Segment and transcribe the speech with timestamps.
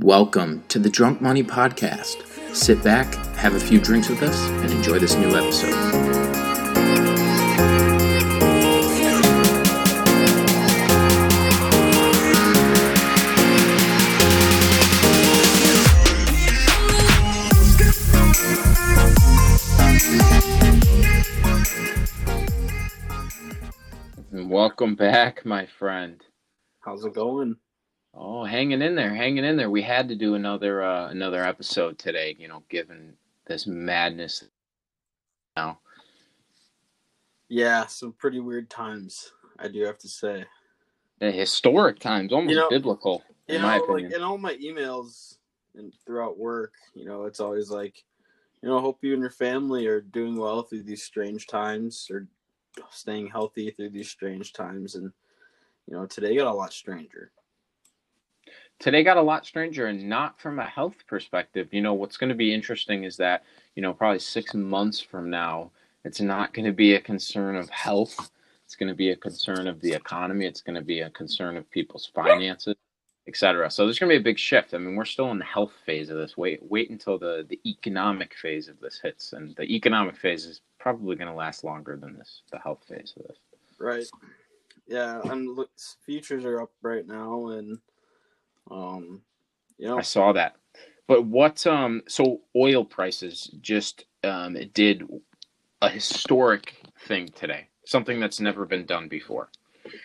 [0.00, 2.54] Welcome to the Drunk Money Podcast.
[2.54, 5.72] Sit back, have a few drinks with us, and enjoy this new episode.
[24.30, 26.22] Welcome back, my friend.
[26.80, 27.56] How's it going?
[28.18, 29.68] Oh, hanging in there, hanging in there.
[29.70, 33.12] We had to do another uh, another episode today, you know, given
[33.46, 34.44] this madness
[35.56, 35.78] now.
[37.48, 40.44] Yeah, some pretty weird times, I do have to say.
[41.20, 44.12] The historic times, almost You know- biblical, in know, my like opinion.
[44.14, 45.36] in all my emails
[45.74, 48.02] and throughout work, you know, it's always like,
[48.62, 52.26] you know, hope you and your family are doing well through these strange times or
[52.90, 54.94] staying healthy through these strange times.
[54.96, 55.12] And,
[55.86, 57.30] you know, today got a lot stranger.
[58.78, 61.68] Today got a lot stranger and not from a health perspective.
[61.72, 63.42] You know, what's going to be interesting is that,
[63.74, 65.70] you know, probably six months from now,
[66.04, 68.30] it's not going to be a concern of health.
[68.64, 70.46] It's going to be a concern of the economy.
[70.46, 72.74] It's going to be a concern of people's finances,
[73.26, 73.70] etc.
[73.70, 74.74] So there's going to be a big shift.
[74.74, 76.36] I mean, we're still in the health phase of this.
[76.36, 80.60] Wait, wait until the the economic phase of this hits, and the economic phase is
[80.78, 83.38] probably going to last longer than this, the health phase of this.
[83.78, 84.06] Right.
[84.86, 85.70] Yeah, and look,
[86.04, 87.78] futures are up right now, and
[88.70, 89.22] um,
[89.78, 90.56] yeah, I saw that.
[91.06, 95.04] But what um so oil prices just um did
[95.82, 96.74] a historic
[97.06, 97.68] thing today.
[97.84, 99.48] Something that's never been done before.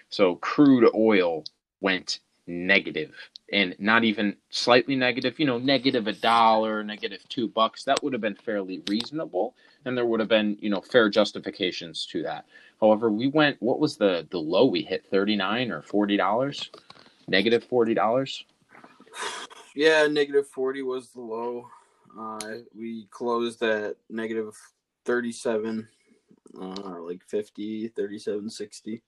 [0.09, 1.43] So crude oil
[1.79, 3.15] went negative
[3.51, 7.83] and not even slightly negative, you know, negative a dollar, negative 2 bucks.
[7.83, 12.05] That would have been fairly reasonable and there would have been, you know, fair justifications
[12.07, 12.45] to that.
[12.79, 16.69] However, we went what was the the low we hit 39 or 40 dollars?
[17.27, 18.45] Negative 40 dollars?
[19.75, 21.67] Yeah, negative forty was the low.
[22.17, 22.39] Uh,
[22.75, 24.53] we closed at negative
[25.05, 25.87] thirty-seven,
[26.59, 29.01] uh, like 50, 37, 60.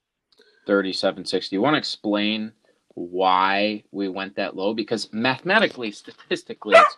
[0.66, 1.54] 3760.
[1.54, 2.52] You want to explain
[2.94, 4.72] why we went that low?
[4.72, 6.96] Because mathematically, statistically, it's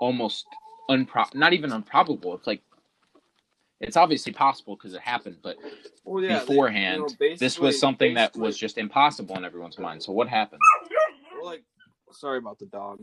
[0.00, 0.46] almost
[0.90, 2.34] unpro not even improbable.
[2.34, 2.62] It's like
[3.80, 5.56] it's obviously possible because it happened, but
[6.04, 9.78] Well, yeah, they- beforehand, you know, this was something that was just impossible in everyone's
[9.78, 10.02] mind.
[10.02, 10.62] So what happened?
[11.38, 11.62] well, like
[12.12, 13.02] sorry about the dog.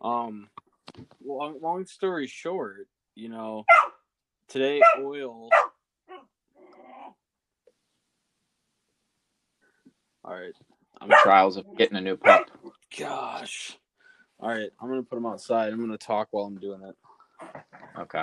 [0.00, 0.48] Um
[1.24, 3.64] long, long story short you know
[4.48, 5.48] today oil.
[10.24, 10.52] All right
[11.00, 12.50] i'm Trials of getting a new pup.
[12.98, 13.76] gosh.
[14.40, 15.72] All right i'm gonna put him outside.
[15.72, 16.94] I'm gonna talk while i'm doing it.
[17.98, 18.22] Okay.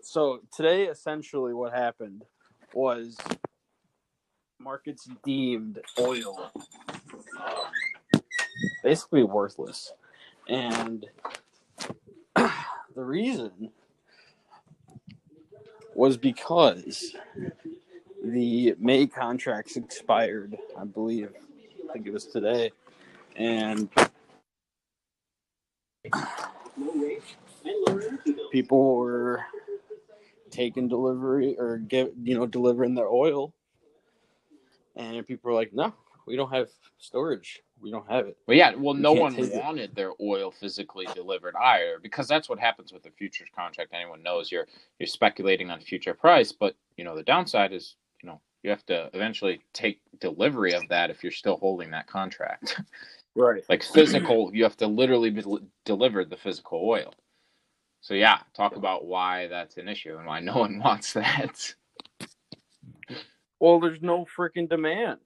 [0.00, 2.22] so today essentially what happened
[2.72, 3.16] was
[4.58, 6.50] markets deemed oil
[8.86, 9.92] basically worthless.
[10.48, 11.04] And
[12.36, 12.52] the
[12.94, 13.72] reason
[15.96, 17.16] was because
[18.24, 21.30] the may contracts expired i believe
[21.88, 22.70] i think it was today
[23.36, 23.88] and
[28.52, 29.44] people were
[30.50, 33.52] taking delivery or get you know delivering their oil.
[34.96, 35.92] And people were like no
[36.26, 38.74] we don't have storage we don't have it Well, yeah.
[38.74, 39.62] Well, You no one take it.
[39.62, 43.92] wanted their oil physically delivered either, because that's what happens with the futures contract.
[43.94, 44.66] Anyone knows you're
[44.98, 48.84] you're speculating on future price, but you know the downside is you know you have
[48.86, 52.80] to eventually take delivery of that if you're still holding that contract.
[53.36, 55.44] right like physical, you have to literally be
[55.84, 57.12] deliver the physical oil.
[58.00, 61.74] So yeah, talk about why that's an issue and why no one wants that.
[63.60, 65.18] well there's no freaking demand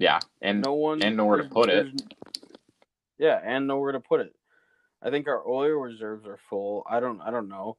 [0.00, 1.86] Yeah, and no one and nowhere to put it.
[3.18, 4.34] yeah and nowhere to put it
[5.02, 7.76] i think our oil reserves are full i don't i don't know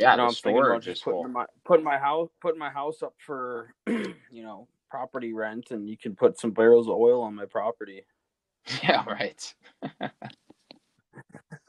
[0.00, 1.28] yeah, you know, the I'm thinking about just putting full.
[1.28, 5.96] my putting my house putting my house up for you know property rent, and you
[5.96, 8.04] can put some barrels of oil on my property.
[8.82, 9.54] Yeah, right.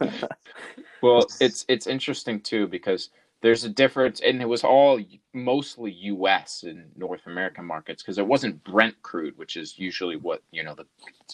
[1.01, 3.09] well, it's it's interesting too because
[3.41, 4.99] there's a difference, and it was all
[5.33, 6.63] mostly U.S.
[6.63, 10.75] and North American markets because it wasn't Brent crude, which is usually what you know
[10.75, 10.85] the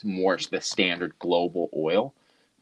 [0.04, 2.14] more the standard global oil,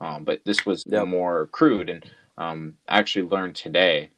[0.02, 1.04] um, but this was Yep.
[1.04, 2.06] more crude, and
[2.38, 4.12] um, I actually learned today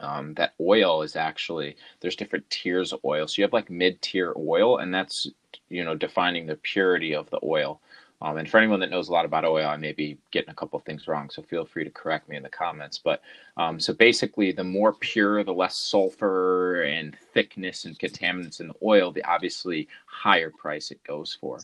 [0.00, 3.26] um, that oil is actually there's different tiers of oil.
[3.28, 5.28] So you have like mid tier oil, and that's
[5.70, 7.80] you know defining the purity of the oil.
[8.20, 10.54] Um, and for anyone that knows a lot about oil, I may be getting a
[10.54, 12.98] couple of things wrong, so feel free to correct me in the comments.
[12.98, 13.22] But
[13.56, 18.74] um, so basically, the more pure, the less sulfur and thickness and contaminants in the
[18.82, 21.60] oil, the obviously higher price it goes for.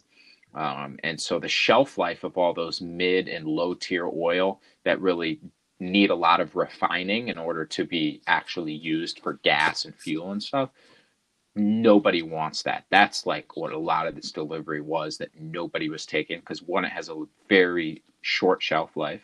[0.54, 5.00] Um, and so the shelf life of all those mid and low tier oil that
[5.00, 5.40] really
[5.80, 10.30] need a lot of refining in order to be actually used for gas and fuel
[10.30, 10.70] and stuff.
[11.56, 12.84] Nobody wants that.
[12.90, 16.84] That's like what a lot of this delivery was that nobody was taking because one,
[16.84, 19.22] it has a very short shelf life.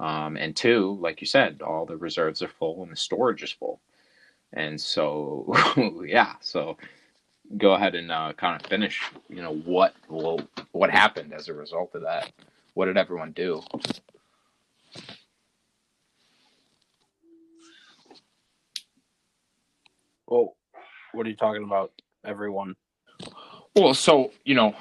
[0.00, 3.52] Um, and two, like you said, all the reserves are full and the storage is
[3.52, 3.80] full.
[4.54, 5.52] And so,
[6.06, 6.78] yeah, so
[7.58, 9.02] go ahead and uh, kind of finish.
[9.28, 10.40] You know what well,
[10.72, 12.32] what happened as a result of that?
[12.74, 13.62] What did everyone do?
[20.26, 20.56] Well,
[21.12, 21.92] what are you talking about?
[22.24, 22.76] Everyone.
[23.74, 24.74] Well, so you know,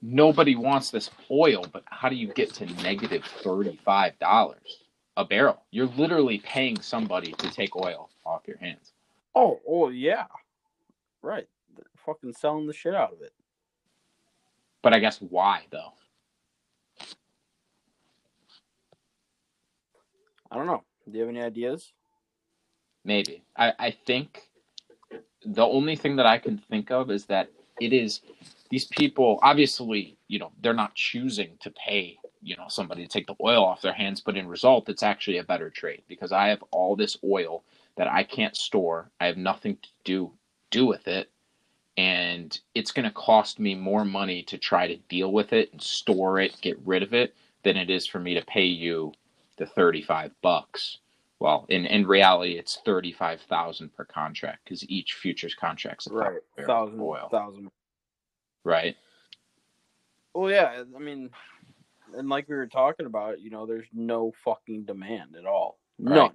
[0.00, 4.84] nobody wants this oil, but how do you get to negative thirty-five dollars
[5.16, 5.62] a barrel?
[5.70, 8.92] You're literally paying somebody to take oil off your hands.
[9.34, 10.26] Oh, oh yeah,
[11.22, 11.46] right.
[11.76, 13.32] They're fucking selling the shit out of it.
[14.82, 15.92] But I guess why though?
[20.50, 20.82] I don't know.
[21.06, 21.92] Do you have any ideas?
[23.04, 23.42] Maybe.
[23.56, 24.42] I, I think
[25.44, 27.50] the only thing that I can think of is that
[27.80, 28.20] it is
[28.70, 33.26] these people obviously, you know, they're not choosing to pay, you know, somebody to take
[33.26, 36.48] the oil off their hands, but in result it's actually a better trade because I
[36.48, 37.64] have all this oil
[37.96, 39.10] that I can't store.
[39.20, 40.32] I have nothing to do
[40.70, 41.30] do with it.
[41.98, 45.82] And it's going to cost me more money to try to deal with it and
[45.82, 47.34] store it, get rid of it,
[47.64, 49.12] than it is for me to pay you
[49.58, 50.98] the 35 bucks.
[51.42, 57.00] Well, in, in reality, it's 35,000 per contract because each futures contract's a Right, thousand,
[57.00, 57.28] oil.
[57.32, 57.68] thousand.
[58.62, 58.94] Right.
[60.34, 60.84] Well, yeah.
[60.94, 61.30] I mean,
[62.16, 65.80] and like we were talking about, you know, there's no fucking demand at all.
[65.98, 66.14] Right.
[66.14, 66.32] None.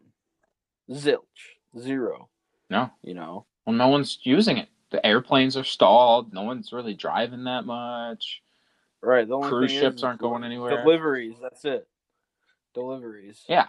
[0.92, 1.56] Zilch.
[1.80, 2.28] Zero.
[2.70, 2.92] No.
[3.02, 3.46] You know.
[3.66, 4.68] Well, no one's using it.
[4.92, 6.34] The airplanes are stalled.
[6.34, 8.42] No one's really driving that much.
[9.02, 9.26] Right.
[9.26, 10.84] The only Cruise ships aren't going anywhere.
[10.84, 11.38] Deliveries.
[11.42, 11.88] That's it.
[12.74, 13.46] Deliveries.
[13.48, 13.68] Yeah.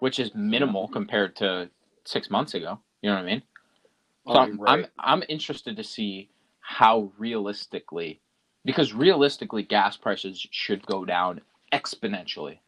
[0.00, 1.70] Which is minimal compared to
[2.04, 2.80] six months ago.
[3.02, 3.42] You know what I mean?
[4.26, 4.84] So Oh, I'm, right.
[4.84, 8.20] I'm I'm interested to see how realistically,
[8.64, 12.60] because realistically, gas prices should go down exponentially.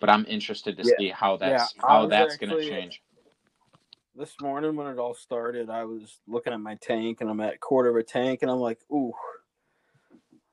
[0.00, 0.94] But I'm interested to Yeah.
[0.98, 3.02] see how that's Yeah, how that's going to change.
[4.16, 7.60] this morning when it all started, I was looking at my tank and I'm at
[7.60, 9.14] quarter of a tank and I'm like, ooh,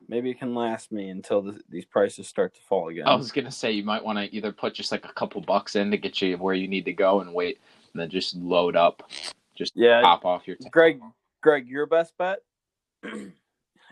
[0.07, 3.07] maybe it can last me until the, these prices start to fall again.
[3.07, 5.41] I was going to say you might want to either put just like a couple
[5.41, 7.59] bucks in to get you where you need to go and wait,
[7.93, 9.11] and then just load up,
[9.55, 10.57] just yeah, pop off your.
[10.57, 11.01] T- Greg,
[11.41, 12.39] Greg, your best bet.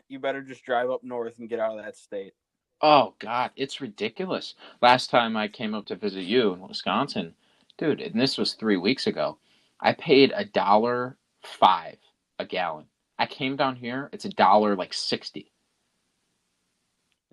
[0.08, 2.34] you better just drive up north and get out of that state.
[2.82, 4.56] Oh God, it's ridiculous.
[4.82, 7.34] Last time I came up to visit you in Wisconsin,
[7.78, 9.38] dude, and this was three weeks ago.
[9.80, 11.98] I paid a dollar five
[12.40, 12.86] a gallon.
[13.20, 15.51] I came down here, it's a dollar like sixty.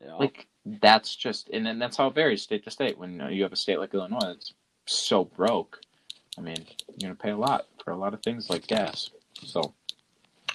[0.07, 0.19] Know?
[0.19, 2.99] Like that's just, and then that's how it varies state to state.
[2.99, 4.55] When you have a state like Illinois that's
[4.87, 5.81] so broke,
[6.37, 6.57] I mean,
[6.99, 9.11] you're gonna pay a lot for a lot of things like gas.
[9.45, 9.75] So,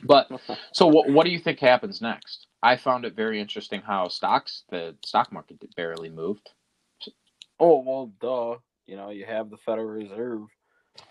[0.03, 0.29] but
[0.71, 2.47] so what what do you think happens next?
[2.61, 6.51] I found it very interesting how stocks, the stock market barely moved.
[7.59, 8.59] oh well, duh.
[8.85, 10.41] You know, you have the Federal Reserve,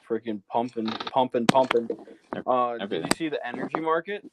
[0.09, 1.89] freaking pumping, pumping, pumping.
[2.47, 4.31] Uh, did you see the energy market?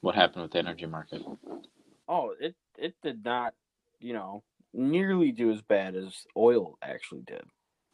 [0.00, 1.22] What happened with the energy market?
[2.08, 3.54] Oh, it it did not,
[4.00, 4.42] you know,
[4.72, 7.42] nearly do as bad as oil actually did.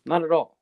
[0.06, 0.56] Not at all.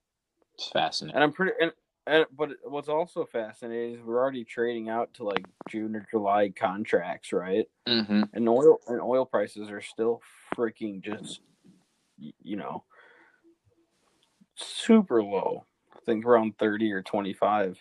[0.54, 1.16] It's fascinating.
[1.16, 1.72] And I'm pretty and,
[2.06, 6.50] and but what's also fascinating is we're already trading out to like June or July
[6.50, 7.66] contracts, right?
[7.88, 8.22] Mm-hmm.
[8.34, 10.20] And oil and oil prices are still
[10.56, 11.40] freaking just
[12.18, 12.84] you know
[14.54, 15.64] super low.
[15.94, 17.78] I think around 30 or 25.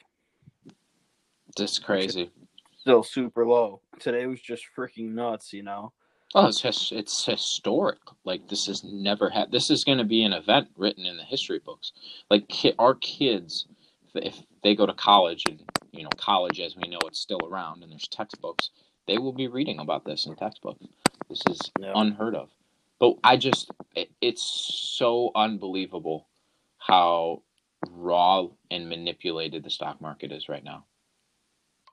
[1.57, 2.31] Just crazy.
[2.77, 3.81] Still super low.
[3.99, 5.93] Today was just freaking nuts, you know.
[6.33, 7.99] Oh, it's his, it's historic.
[8.23, 9.51] Like this has never had.
[9.51, 11.91] This is going to be an event written in the history books.
[12.29, 13.67] Like ki- our kids,
[14.15, 15.61] if- if they go to college and
[15.91, 18.69] you know college as we know it's still around and there's textbooks,
[19.07, 20.85] they will be reading about this in textbooks.
[21.29, 21.93] This is Yeah.
[21.95, 22.49] unheard of.
[22.99, 26.27] But I just, it, it's so unbelievable
[26.77, 27.41] how
[27.89, 30.85] raw and manipulated the stock market is right now.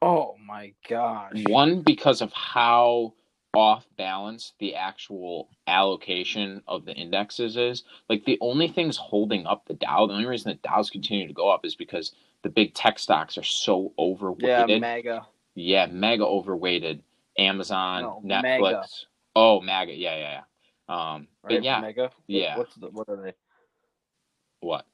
[0.02, 1.32] Oh my gosh.
[1.48, 3.14] One, because of how
[3.54, 7.84] off balance the actual allocation of the indexes is.
[8.08, 11.32] Like the only things holding up the Dow, the only reason the Dow's continue to
[11.32, 12.12] go up is because
[12.42, 14.68] the big tech stocks are so overweighted.
[14.68, 15.26] Yeah, mega.
[15.54, 17.02] Yeah, mega overweighted.
[17.38, 18.60] Amazon, No, Netflix.
[18.60, 18.86] mega.
[19.36, 19.94] Oh, MAGA.
[19.94, 20.40] Yeah, yeah,
[20.88, 21.14] yeah.
[21.14, 21.56] Um, Right?
[21.56, 22.10] but yeah, Mega.
[22.26, 22.56] Yeah.
[22.58, 23.34] What's the what are they?
[24.60, 24.86] what?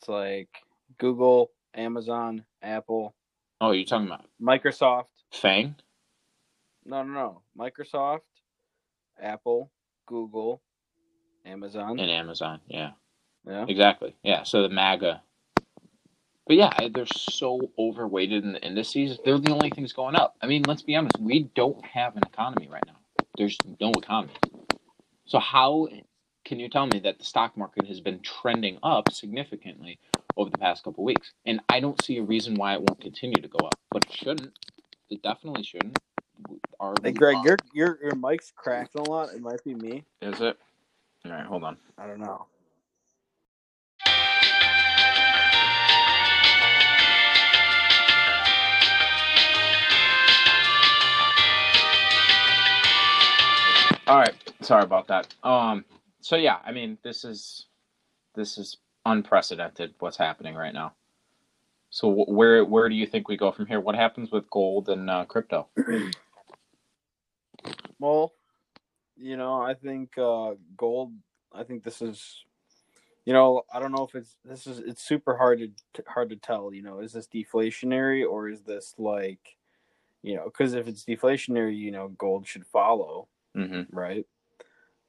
[0.00, 0.48] It's like
[0.98, 3.14] Google, Amazon, Apple,
[3.60, 5.04] Oh, you're talking about Microsoft.
[5.32, 5.74] Fang?
[6.86, 7.42] No, no, no.
[7.58, 8.20] Microsoft,
[9.20, 9.70] Apple,
[10.06, 10.62] Google,
[11.44, 11.98] Amazon.
[11.98, 12.90] And Amazon, yeah.
[13.46, 13.66] Yeah.
[13.68, 14.16] Exactly.
[14.22, 14.42] Yeah.
[14.42, 15.22] So the MAGA.
[16.46, 19.18] But yeah, they're so overweighted in the indices.
[19.24, 20.36] They're the only things going up.
[20.42, 21.18] I mean, let's be honest.
[21.18, 22.96] We don't have an economy right now.
[23.36, 24.34] There's no economy.
[25.24, 25.88] So how
[26.44, 29.98] can you tell me that the stock market has been trending up significantly
[30.36, 31.32] over the past couple weeks?
[31.46, 33.74] And I don't see a reason why it won't continue to go up.
[33.90, 34.52] But it shouldn't.
[35.08, 35.98] It definitely shouldn't.
[36.80, 39.30] Our, Hey, Greg, your your your mic's cracking a lot.
[39.34, 40.04] It might be me.
[40.22, 40.58] is it?
[41.26, 41.78] All right, hold on.
[41.98, 42.46] I don't know.
[54.06, 55.34] All right, sorry about that.
[55.44, 55.84] Um,
[56.20, 57.66] so yeah, I mean, this is
[58.34, 59.94] this is unprecedented.
[60.00, 60.94] What's happening right now?
[61.90, 63.80] So wh- where where do you think we go from here?
[63.80, 65.68] What happens with gold and uh, crypto?
[67.98, 68.32] Well,
[69.16, 71.12] you know, I think uh, gold.
[71.52, 72.44] I think this is,
[73.24, 75.60] you know, I don't know if it's this is it's super hard
[75.94, 76.74] to hard to tell.
[76.74, 79.56] You know, is this deflationary or is this like,
[80.22, 83.96] you know, because if it's deflationary, you know, gold should follow, Mm-hmm.
[83.96, 84.26] right?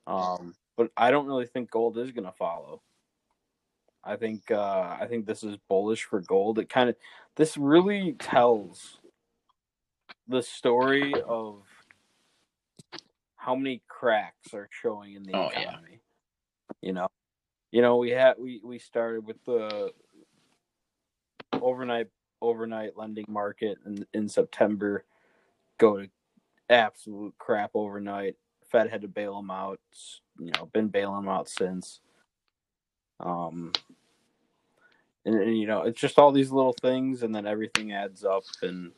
[0.05, 2.81] Um, but I don't really think gold is going to follow.
[4.03, 6.59] I think uh, I think this is bullish for gold.
[6.59, 6.95] It kind of
[7.35, 9.00] this really tells
[10.27, 11.63] the story of
[13.45, 15.61] how many cracks are showing in the Oh, yeah.
[15.61, 15.99] economy.
[16.81, 17.07] You know,
[17.71, 19.91] you know we had we we started with the
[21.53, 22.07] overnight
[22.41, 25.05] overnight lending market in in September
[25.77, 26.09] go to
[26.69, 28.35] absolute crap overnight.
[28.71, 29.79] Fed had to bail them out.
[30.39, 31.99] You know, been bailing them out since.
[33.19, 33.71] Um,
[35.23, 38.43] and, and, you know, it's just all these little things, and then everything adds up,
[38.61, 38.91] and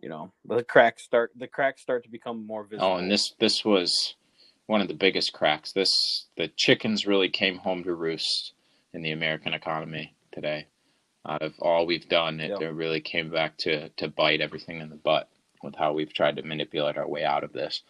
[0.00, 1.32] you know, the cracks start.
[1.36, 2.88] The cracks start to become more visible.
[2.92, 4.14] Oh, and this this was
[4.66, 5.72] one of the biggest cracks.
[5.72, 8.52] This the chickens really came home to roost
[8.92, 10.66] in the American economy today.
[11.28, 12.60] Out of all we've done, it, Yep.
[12.62, 15.28] it really came back to to bite everything in the butt
[15.62, 17.82] with how we've tried to manipulate our way out of this.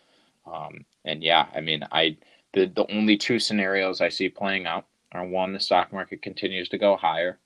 [0.47, 2.17] Um, and yeah, I mean, I
[2.55, 6.69] the the only two scenarios I see playing out are one, the stock market continues
[6.71, 7.39] to go higher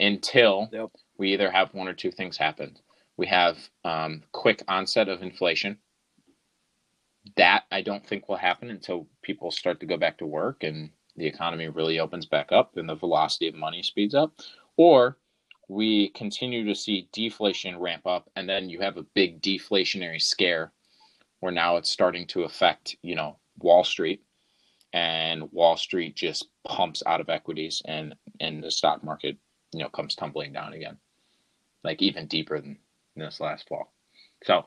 [0.00, 0.90] until Yep.
[1.16, 2.76] we either have one or two things happen.
[3.18, 5.76] We have um, quick onset of inflation.
[7.36, 10.90] That I don't think will happen until people start to go back to work and
[11.16, 14.32] the economy really opens back up and the velocity of money speeds up.
[14.76, 15.18] Or
[15.68, 20.72] we continue to see deflation ramp up and then you have a big deflationary scare
[21.40, 24.22] where now it's starting to affect, you know, Wall Street
[24.92, 29.36] and Wall Street just pumps out of equities and and the stock market,
[29.72, 30.96] you know, comes tumbling down again.
[31.82, 32.78] Like even deeper than
[33.18, 33.92] this last fall.
[34.44, 34.66] So,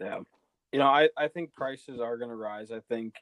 [0.00, 0.20] Yeah.
[0.72, 2.70] You know, I, I think prices are going to rise.
[2.70, 3.14] I think,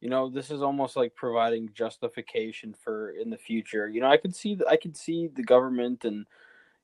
[0.00, 3.88] you know, this is almost like providing justification for in the future.
[3.88, 6.26] You know, I could see I could see the government and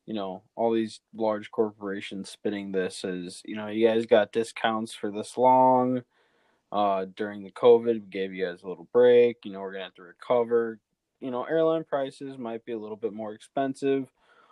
[0.09, 4.95] you know all these large corporations spinning this as you know you guys got discounts
[4.95, 6.03] for this long
[6.73, 9.85] uh during the covid we gave you guys a little break you know we're gonna
[9.85, 10.81] have to recover
[11.21, 14.09] you know airline prices might be a little bit more expensive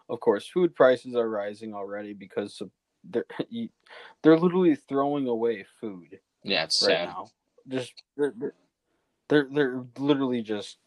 [0.09, 2.71] of course food prices are rising already because of
[3.05, 3.27] they're
[4.23, 7.05] they're literally throwing away food yeah, it's right sad.
[7.07, 7.29] now.
[7.69, 8.55] Just they're, they're
[9.29, 10.79] they're they're literally just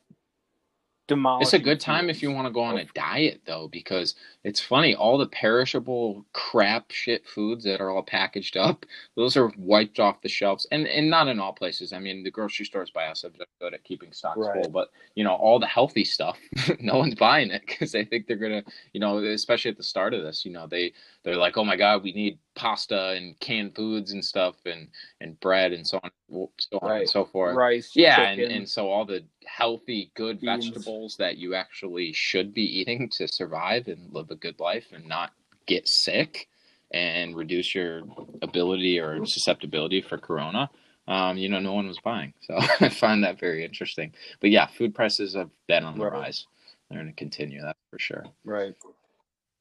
[1.10, 1.44] demolishing.
[1.46, 4.62] It's a good time if you want to go on a diet though, because it's
[4.62, 4.96] funny.
[4.96, 8.86] All the perishable crap shit foods that are all packaged up,
[9.18, 11.92] those are wiped off the shelves, and and not in all places.
[11.92, 14.54] I mean, the grocery stores by us are good at keeping stocks Right.
[14.54, 16.38] full, but you know, all the healthy stuff,
[16.80, 18.64] no one's buying it because they think they're gonna,
[18.94, 21.76] you know, especially at the start of this, you know, they they're like, oh my
[21.76, 24.88] god, we need pasta and canned foods and stuff, and
[25.22, 26.12] and bread and so on,
[26.58, 27.56] so on and so forth.
[27.56, 27.92] rice.
[27.96, 28.56] Yeah, and, chicken.
[28.56, 30.68] and so all the healthy, good Beans.
[30.70, 35.08] vegetables that you actually should be eating to survive and live a good life and
[35.08, 35.32] not
[35.66, 36.48] get sick
[36.92, 38.02] and reduce your
[38.42, 40.70] ability or susceptibility for corona.
[41.08, 42.34] Um, you know, no one was buying.
[42.42, 44.14] So I find that very interesting.
[44.40, 46.14] But yeah, food prices have been on the Right.
[46.22, 46.46] rise.
[46.90, 48.26] They're going to continue, that for sure.
[48.44, 48.76] Right.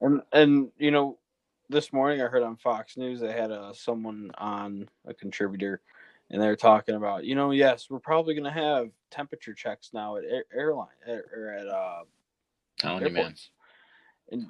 [0.00, 1.18] And and you know,
[1.68, 5.80] this morning I heard on Fox News they had a someone on a contributor,
[6.30, 10.24] and they're talking about you know yes we're probably gonna have temperature checks now at
[10.24, 12.02] air, airline or or at uh,
[12.78, 13.16] Telling you, man.
[13.18, 13.50] airports.
[14.30, 14.46] And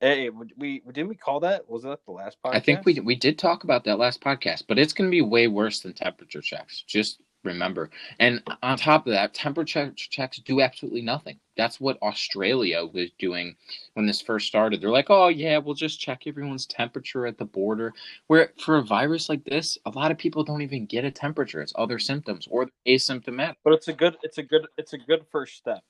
[0.00, 1.68] hey, we didn't we call that?
[1.68, 2.54] Was that the last podcast?
[2.54, 5.22] I think we we did talk about that last podcast, but it's going to be
[5.22, 6.82] way worse than temperature checks.
[6.82, 7.90] Just remember.
[8.18, 11.38] And on top of that, temperature checks do absolutely nothing.
[11.56, 13.54] That's what Australia was doing
[13.94, 14.80] when this first started.
[14.80, 17.92] They're like, oh, yeah, we'll just check everyone's temperature at the border.
[18.26, 21.60] Where for a virus like this, a lot of people don't even get a temperature.
[21.60, 23.56] It's other symptoms or asymptomatic.
[23.62, 25.82] But it's a good, it's a good, it's a good first step.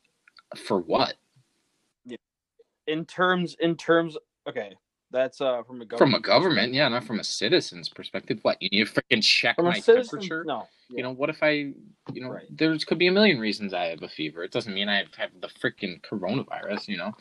[0.56, 1.14] For what?
[2.04, 2.18] Yeah.
[2.87, 4.75] In terms, in terms, okay,
[5.14, 5.99] that's uh from a government.
[5.99, 8.40] From a government, yeah, not from a citizen's perspective.
[8.42, 10.44] What you need to freaking check from my citizen, temperature?
[10.44, 10.66] No.
[10.90, 10.97] Yeah.
[10.97, 12.44] You know, what if I, you know, right.
[12.50, 14.42] there could be a million reasons I have a fever.
[14.42, 16.88] It doesn't mean I have the freaking coronavirus.
[16.88, 17.12] You know.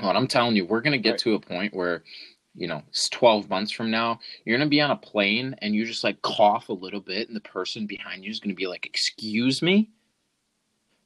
[0.00, 1.20] Well, I'm telling you, we're gonna get right.
[1.20, 2.02] to a point where,
[2.54, 5.86] you know, it's 12 months from now, you're gonna be on a plane and you
[5.86, 8.84] just like cough a little bit, and the person behind you is gonna be like,
[8.84, 9.88] "Excuse me."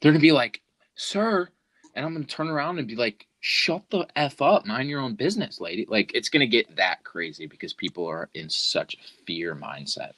[0.00, 0.62] They're gonna be like,
[0.94, 1.50] "Sir,"
[1.94, 5.14] and I'm gonna turn around and be like, shut the f up mind your own
[5.14, 5.86] business lady.
[5.88, 10.12] Like it's going to get that crazy because people are in such a fear mindset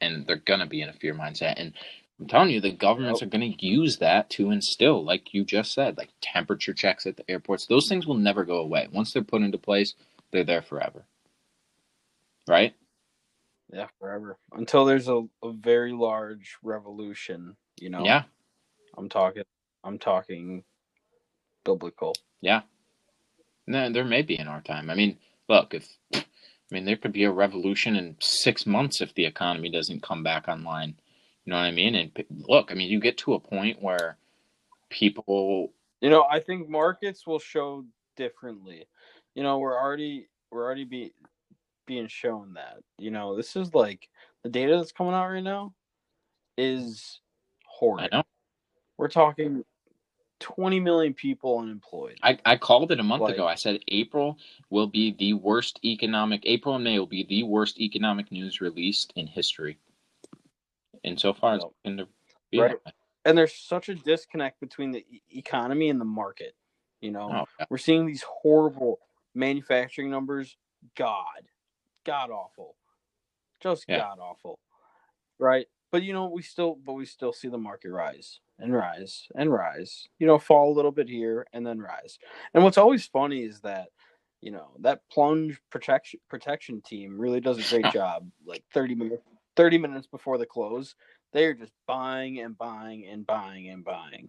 [0.00, 1.72] and they're going to be in a fear mindset and
[2.20, 5.72] i'm telling you the governments are going to use that to instill like you just
[5.72, 7.66] said like temperature checks at the airports.
[7.66, 8.88] Those things will never go away.
[8.90, 9.94] Once they're put into place
[10.32, 11.04] they're there forever.
[12.48, 12.74] Right?
[13.72, 14.38] Yeah forever.
[14.52, 18.02] Until there's a, a very large revolution you know?
[18.02, 18.22] Yeah.
[18.96, 19.42] I'm talking
[19.84, 20.64] i'm talking
[21.66, 22.62] biblical yeah.
[23.66, 24.90] No, there may be in our time.
[24.90, 25.18] I mean,
[25.48, 26.24] look, if I
[26.70, 30.48] mean there could be a revolution in six months if the economy doesn't come back
[30.48, 30.94] online.
[31.44, 31.94] You know what I mean?
[31.94, 32.12] And
[32.48, 34.16] look, I mean, you get to a point where
[34.90, 35.72] people.
[36.00, 37.84] You know, I think markets will show
[38.16, 38.86] differently.
[39.34, 41.12] You know, we're already we're already be,
[41.86, 42.78] being shown that.
[42.98, 44.08] You know, this is like
[44.44, 45.74] the data that's coming out right now
[46.56, 47.20] is
[47.64, 48.12] horrid.
[48.12, 48.22] Know.
[48.98, 49.64] We're talking
[50.40, 52.18] 20 million people unemployed.
[52.22, 53.46] I, I called it a month like, ago.
[53.46, 54.38] I said April
[54.70, 59.12] will be the worst economic, April and May will be the worst economic news released
[59.16, 59.78] in history.
[61.04, 62.08] And so far, it's been to
[62.58, 62.76] right.
[63.24, 66.54] And there's such a disconnect between the economy and the market.
[67.00, 67.66] You know, oh, yeah.
[67.70, 68.98] we're seeing these horrible
[69.34, 70.56] manufacturing numbers.
[70.96, 71.48] God,
[72.04, 72.76] god awful,
[73.62, 73.98] just yeah.
[73.98, 74.58] god awful,
[75.38, 75.66] right?
[75.92, 79.52] But you know, we still, but we still see the market rise and rise and
[79.52, 80.08] rise.
[80.18, 82.18] You know, fall a little bit here and then rise.
[82.54, 83.88] And what's always funny is that,
[84.40, 88.28] you know, that plunge protection protection team really does a great job.
[88.44, 89.22] Like 30 minutes
[89.56, 90.94] 30 minutes before the close,
[91.32, 94.28] they're just buying and buying and buying and buying.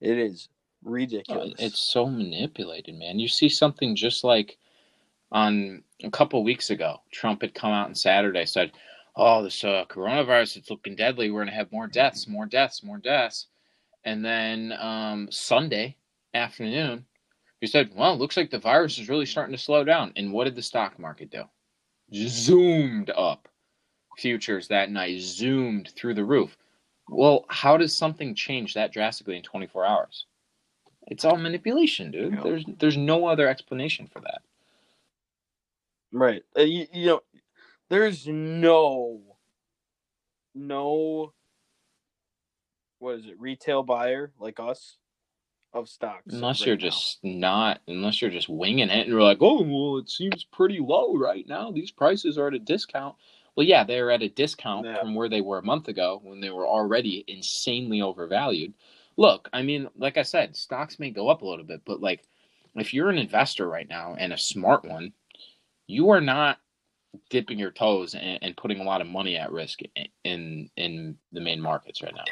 [0.00, 0.48] It is
[0.84, 1.54] ridiculous.
[1.58, 3.18] It's so manipulated, man.
[3.18, 4.56] You see something just like
[5.32, 8.72] on a couple weeks ago, Trump had come out on Saturday said,
[9.16, 11.30] "Oh, this uh, coronavirus it's looking deadly.
[11.30, 13.46] We're going to have more deaths, more deaths, more deaths."
[14.08, 15.94] And then um, Sunday
[16.32, 17.04] afternoon,
[17.60, 20.14] he said, Well, looks like the virus is really starting to slow down.
[20.16, 21.42] And what did the stock market do?
[22.14, 23.48] Zoomed up.
[24.16, 26.56] Futures that night zoomed through the roof.
[27.10, 30.24] Well, how does something change that drastically in 24 hours?
[31.08, 32.32] It's all manipulation, dude.
[32.32, 32.40] Yeah.
[32.42, 34.40] There's there's no other explanation for that.
[36.12, 36.42] Right.
[36.56, 37.20] Uh, you, you know,
[37.90, 39.20] there's no
[40.54, 41.34] no
[42.98, 44.96] what is it retail buyer like us
[45.74, 46.80] of stocks unless right you're now.
[46.80, 50.78] just not unless you're just winging it and you're like oh well it seems pretty
[50.80, 53.14] low right now these prices are at a discount
[53.54, 54.98] well yeah they're at a discount yeah.
[54.98, 58.72] from where they were a month ago when they were already insanely overvalued
[59.18, 62.24] look i mean like i said stocks may go up a little bit but like
[62.74, 65.12] if you're an investor right now and a smart one
[65.86, 66.58] you are not
[67.30, 71.16] dipping your toes and, and putting a lot of money at risk in in, in
[71.32, 72.24] the main markets right now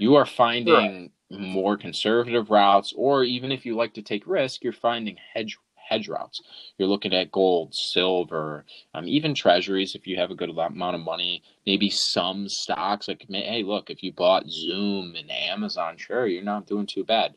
[0.00, 1.40] you are finding right.
[1.40, 6.08] more conservative routes, or even if you like to take risk, you're finding hedge hedge
[6.08, 6.40] routes.
[6.78, 11.02] You're looking at gold, silver, um, even treasuries if you have a good amount of
[11.02, 11.42] money.
[11.66, 16.66] Maybe some stocks like hey, look, if you bought Zoom and Amazon, sure, you're not
[16.66, 17.34] doing too bad.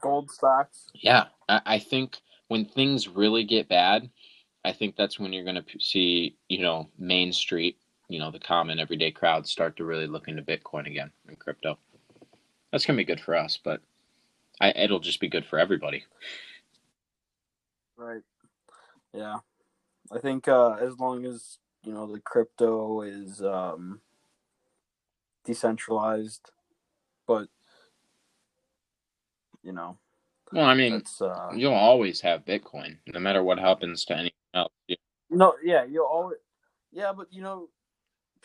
[0.00, 0.88] Gold stocks.
[0.94, 4.08] Yeah, I, I think when things really get bad,
[4.64, 7.76] I think that's when you're going to see you know Main Street
[8.08, 11.78] you know the common everyday crowd start to really look into Bitcoin again and crypto.
[12.72, 13.80] That's gonna be good for us, but
[14.60, 16.04] I, it'll just be good for everybody.
[17.96, 18.22] Right.
[19.14, 19.36] Yeah.
[20.12, 24.00] I think uh, as long as you know the crypto is um,
[25.44, 26.50] decentralized,
[27.26, 27.48] but
[29.62, 29.98] you know.
[30.52, 34.72] Well, I mean, uh, you'll always have Bitcoin, no matter what happens to anything else.
[35.30, 36.38] No, yeah, you'll always.
[36.92, 37.68] Yeah, but you know,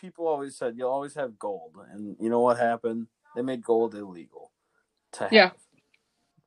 [0.02, 3.08] people always said you'll always have gold, and you know what happened?
[3.36, 4.52] They made gold illegal
[5.14, 5.32] to have.
[5.32, 5.52] Yeah.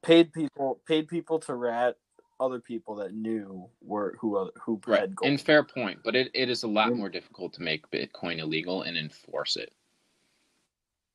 [0.03, 1.97] Paid people paid people to rat
[2.41, 5.03] other people that knew were who other, who Right.
[5.03, 5.31] had gold.
[5.31, 8.83] And fair point, but it, it is a lot more difficult to make Bitcoin illegal
[8.83, 9.73] and enforce it.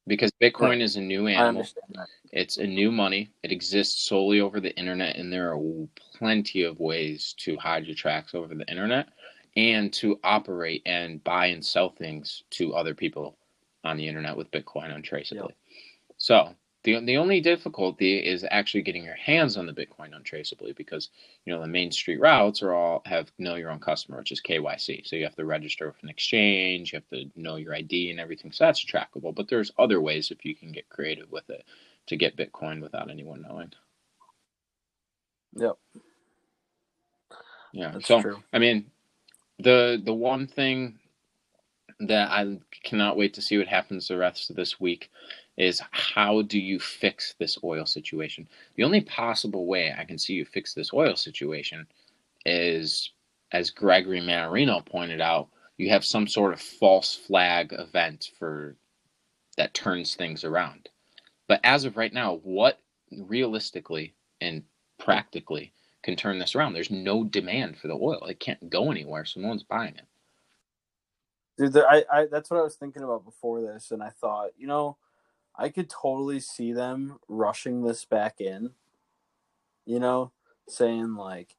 [0.07, 0.81] Because Bitcoin Right.
[0.81, 1.67] is a new animal.
[2.31, 3.31] It's a new money.
[3.43, 7.95] It exists solely over the internet, and there are plenty of ways to hide your
[7.95, 9.09] tracks over the internet
[9.57, 13.37] and to operate and buy and sell things to other people
[13.83, 15.55] on the internet with Bitcoin untraceably.
[16.17, 21.09] So the the only difficulty is actually getting your hands on the Bitcoin untraceably because
[21.45, 24.41] you know the main street routes are all have know your own customer, which is
[24.41, 25.07] KYC.
[25.07, 28.19] So you have to register with an exchange, you have to know your ID and
[28.21, 28.51] everything.
[28.53, 29.35] So that's trackable.
[29.35, 31.65] But there's other ways if you can get creative with it
[32.07, 33.73] to get Bitcoin without anyone knowing.
[35.57, 35.77] Yep,
[37.73, 37.93] Yeah.
[37.93, 38.43] that's so true.
[38.53, 38.91] I mean,
[39.59, 40.99] the the one thing
[41.99, 45.11] that I cannot wait to see what happens the rest of this week
[45.57, 48.47] is how do you fix this oil situation?
[48.75, 51.85] The only possible way I can see you fix this oil situation
[52.45, 53.11] is,
[53.51, 58.77] as Gregory Mannarino pointed out, you have some sort of false flag event for
[59.57, 60.87] that turns things around.
[61.49, 62.79] But as of right now, what
[63.11, 64.63] realistically and
[64.97, 65.73] practically
[66.09, 66.73] can turn this around?
[66.73, 68.25] There's no demand for the oil.
[68.25, 70.05] It can't go anywhere, so no one's buying it.
[71.57, 74.51] Dude, there, I, I that's what I was thinking about before this, and I thought,
[74.57, 74.97] you know,
[75.55, 78.71] I could totally see them rushing this back in.
[79.85, 80.31] You know,
[80.67, 81.55] saying like,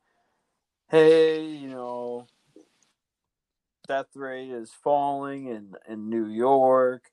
[0.89, 2.27] "Hey, you know,
[3.87, 7.11] death rate is falling in in New York,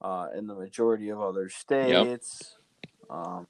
[0.00, 2.56] uh, in the majority of other states."
[3.10, 3.46] Um,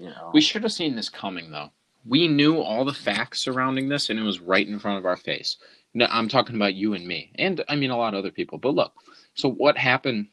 [0.00, 1.70] know, We should have seen this coming, though.
[2.04, 5.16] We knew all the facts surrounding this, and it was right in front of our
[5.16, 5.56] face.
[5.98, 8.58] I'm talking about you and me, and I mean a lot of other people.
[8.58, 8.92] But look,
[9.34, 10.28] so what happened?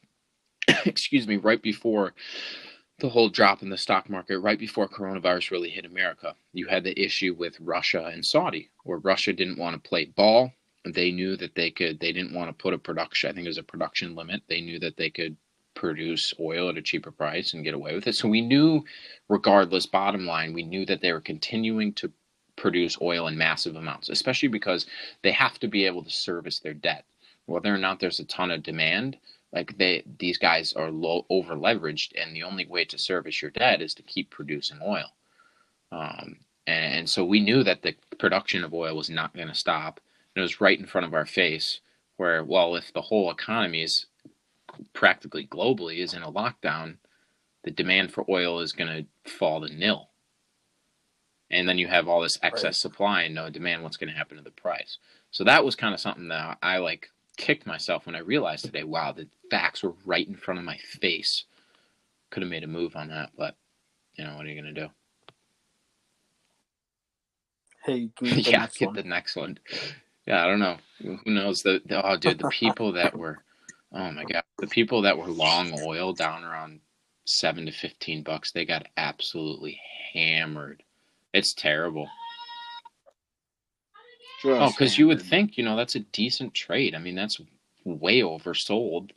[0.85, 2.13] excuse me, right before
[2.99, 6.83] the whole drop in the stock market, right before coronavirus really hit America, you had
[6.83, 10.51] the issue with Russia and Saudi, where Russia didn't want to play ball.
[10.85, 11.99] They knew that they could.
[11.99, 13.29] They didn't want to put a production.
[13.29, 14.43] I think it was a production limit.
[14.47, 15.37] They knew that they could
[15.75, 18.15] produce oil at a cheaper price and get away with it.
[18.15, 18.83] So we knew,
[19.29, 22.11] regardless, bottom line, we knew that they were continuing to
[22.55, 24.85] produce oil in massive amounts, especially because
[25.23, 27.05] they have to be able to service their debt.
[27.45, 29.17] Whether or not there's a ton of demand,
[29.51, 33.51] like they these guys are low over leveraged, and the only way to service your
[33.51, 35.11] debt is to keep producing oil.
[35.91, 39.55] Um, and, and so we knew that the production of oil was not going to
[39.55, 39.99] stop.
[40.35, 41.81] And it was right in front of our face.
[42.17, 44.05] Where, well, if the whole economy is
[44.93, 46.97] practically globally is in a lockdown,
[47.63, 50.09] the demand for oil is going to fall to nil.
[51.51, 52.75] And then you have all this excess Right.
[52.75, 53.83] supply and no demand.
[53.83, 54.97] What's going to happen to the price?
[55.31, 58.83] So that was kind of something that I like kicked myself when I realized today.
[58.83, 61.45] Wow, the facts were right in front of my face.
[62.31, 63.55] Could have made a move on that, but
[64.15, 64.89] you know what are you going to do?
[67.85, 68.95] hey, can get the yeah, get one.
[68.95, 69.59] the next one.
[70.27, 70.77] Yeah, I don't know.
[71.01, 71.63] Who knows?
[71.63, 73.39] The, the oh, dude, the people that were,
[73.93, 76.79] oh my god, the people that were long oil down around
[77.25, 79.79] seven to fifteen bucks, they got absolutely
[80.13, 80.83] hammered.
[81.33, 82.07] It's terrible.
[84.45, 86.95] Oh, because you would think, you know, that's a decent trade.
[86.95, 87.39] I mean, that's
[87.85, 89.11] way oversold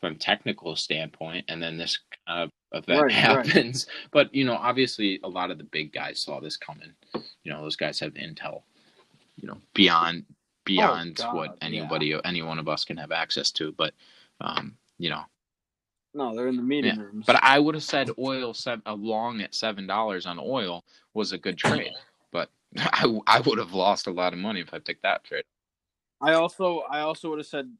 [0.00, 3.12] from technical standpoint, and then this of event Right, right.
[3.12, 3.86] happens.
[4.12, 6.92] But you know, obviously, a lot of the big guys saw this coming.
[7.42, 8.62] You know, those guys have intel.
[9.36, 11.66] You know, beyond oh, beyond God, what yeah.
[11.66, 13.72] anybody, any one of us can have access to.
[13.72, 13.94] But
[14.40, 15.22] um, you know,
[16.14, 17.24] No, they're in the meeting rooms.
[17.26, 21.32] but I would have said oil set uh, long at seven dollars on oil was
[21.32, 21.92] a good trade.
[22.32, 25.44] But I, I would have lost a lot of money if I took that trade.
[26.20, 27.70] I also I also would have said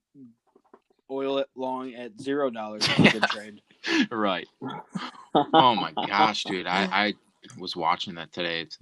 [1.11, 3.61] oil at long at zero dollars a good trade.
[4.11, 4.47] right.
[5.35, 6.67] Oh my gosh, dude!
[6.67, 7.15] I, I
[7.59, 8.63] was watching that today.
[8.63, 8.77] It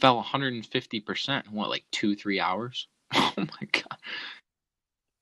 [0.00, 2.86] fell 150 percent in what, like two, three hours?
[3.14, 3.98] Oh my god!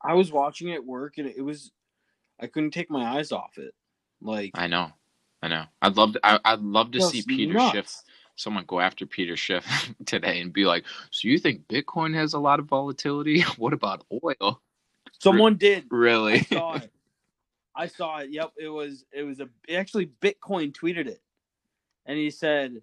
[0.03, 1.73] I was watching it work and it was
[2.41, 3.75] I couldn't take my eyes off it.
[4.21, 4.91] Like I know,
[5.43, 5.65] I know.
[5.83, 6.21] I'd love to.
[6.25, 7.73] I, I'd love to see Peter nuts.
[7.73, 8.03] Schiff.
[8.37, 9.67] Someone go after Peter Schiff
[10.07, 13.41] today and be like, "So you think Bitcoin has a lot of volatility?
[13.57, 14.61] What about oil?"
[15.19, 15.87] Someone did.
[15.91, 16.41] Really?
[16.41, 16.93] I saw it.
[17.75, 18.31] I saw it.
[18.31, 21.21] Yep, it was it was a actually Bitcoin tweeted it,
[22.07, 22.83] and he said,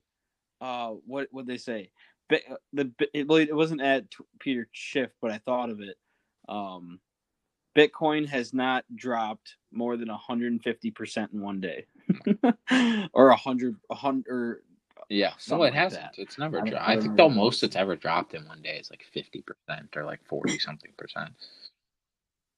[0.62, 1.90] "Uh, what would they say?
[2.30, 4.06] Bit, the it, it wasn't at
[4.40, 5.98] Peter Schiff, but I thought of it.
[6.48, 7.00] Um,
[7.76, 11.86] Bitcoin has not dropped more than 150 percent in one day,
[13.14, 14.62] or a hundred, a hundred.
[15.10, 15.34] Yeah.
[15.38, 16.02] Something no, it like hasn't.
[16.04, 16.14] that.
[16.18, 16.88] It's never dropped.
[16.88, 20.06] I think the most it's ever dropped in one day is like 50 percent or
[20.06, 21.32] like 40 something percent.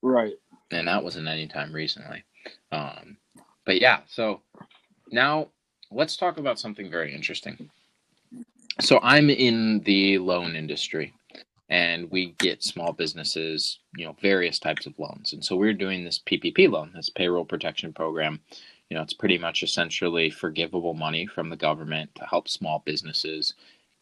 [0.02, 0.34] Right.
[0.70, 2.22] and that wasn't anytime recently.
[2.70, 3.16] Um,
[3.64, 4.42] but yeah, so
[5.10, 5.48] now
[5.90, 7.68] let's talk about something very interesting.
[8.80, 11.12] so I'm in the loan industry
[11.68, 15.32] and we get small businesses, you know, various types of loans.
[15.32, 18.40] And so we're doing this PPP loan, this payroll protection program.
[18.88, 23.54] You know, it's pretty much essentially forgivable money from the government to help small businesses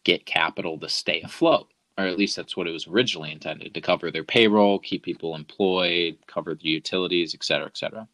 [0.03, 1.67] get capital to stay afloat.
[1.97, 5.33] Or at least that's what it was originally intended to cover their payroll, keep people
[5.33, 8.07] employed, cover the utilities, et cetera, et cetera.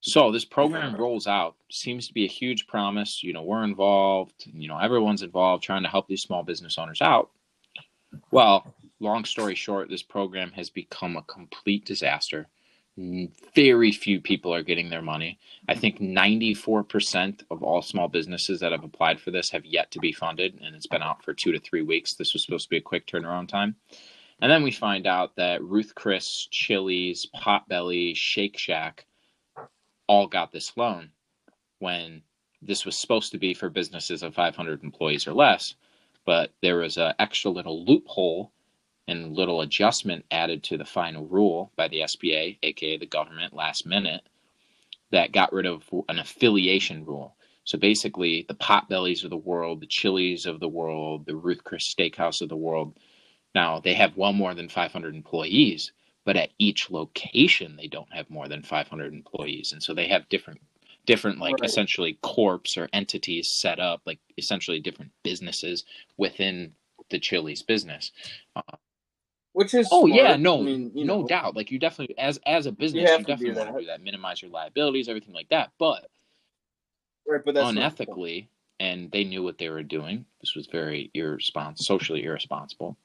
[0.00, 3.22] So this program rolls out, seems to be a huge promise.
[3.22, 7.02] You know, we're involved, you know, everyone's involved trying to help these small business owners
[7.02, 7.30] out.
[8.30, 12.48] Well, long story short, this program has become a complete disaster.
[13.54, 15.38] Very few people are getting their money.
[15.68, 19.98] I think 94% of all small businesses that have applied for this have yet to
[19.98, 22.14] be funded, and it's been out for two to three weeks.
[22.14, 23.76] This was supposed to be a quick turnaround time.
[24.40, 29.06] And then we find out that Ruth Chris, Chili's, Potbelly, Shake Shack
[30.06, 31.10] all got this loan
[31.78, 32.22] when
[32.62, 35.74] this was supposed to be for businesses of 500 employees or less
[36.26, 38.52] but there was an extra little loophole
[39.08, 43.86] and little adjustment added to the final rule by the SBA, aka the government, last
[43.86, 44.22] minute,
[45.12, 47.36] that got rid of an affiliation rule.
[47.64, 51.92] So basically, the Potbellies of the world, the Chili's of the world, the Ruth Chris
[51.92, 52.98] Steakhouse of the world,
[53.54, 55.92] now they have well more than 500 employees,
[56.24, 60.28] but at each location they don't have more than 500 employees, and so they have
[60.28, 60.60] different
[61.06, 61.68] different like right.
[61.68, 65.84] essentially corps or entities set up like essentially different businesses
[66.16, 66.72] within
[67.10, 68.12] the Chili's business.
[68.54, 68.62] Uh,
[69.56, 70.20] which is oh smart.
[70.20, 73.16] yeah no I mean, no know, doubt like you definitely as as a business you,
[73.16, 76.10] you definitely want to do that minimize your liabilities everything like that but
[77.26, 78.48] right but that's unethically
[78.80, 82.98] and they knew what they were doing this was very irresponsible socially irresponsible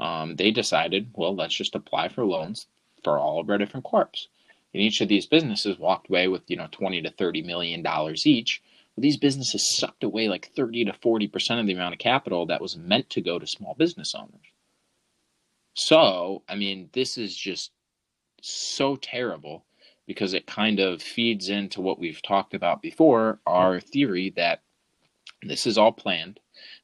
[0.00, 2.68] um, they decided well let's just apply for loans
[3.04, 4.28] for all of our different corps
[4.74, 8.26] and each of these businesses walked away with, you know, 20 to 30 million dollars
[8.26, 8.62] each.
[8.94, 12.60] Well, these businesses sucked away like 30 to 40% of the amount of capital that
[12.60, 14.52] was meant to go to small business owners.
[15.74, 17.70] So, I mean, this is just
[18.42, 19.64] so terrible
[20.06, 24.62] because it kind of feeds into what we've talked about before our theory that
[25.42, 26.40] this is all planned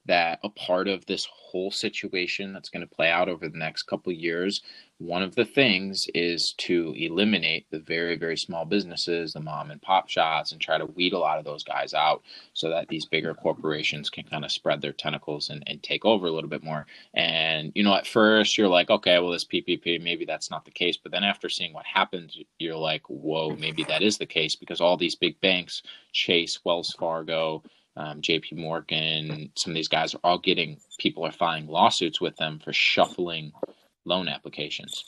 [0.06, 3.84] that a part of this whole situation that's going to play out over the next
[3.84, 4.62] couple years
[4.98, 9.82] one of the things is to eliminate the very very small businesses the mom and
[9.82, 13.04] pop shops and try to weed a lot of those guys out so that these
[13.04, 16.62] bigger corporations can kind of spread their tentacles and, and take over a little bit
[16.62, 16.86] more.
[17.14, 20.70] And you know at first you're like okay well this ppp maybe that's not the
[20.70, 20.96] case.
[20.96, 24.80] But then after seeing what happens you're like whoa maybe that is the case because
[24.80, 27.62] all these big banks chase wells fargo
[27.96, 32.36] um, JP Morgan, some of these guys are all getting people are filing lawsuits with
[32.36, 33.52] them for shuffling
[34.04, 35.04] loan applications.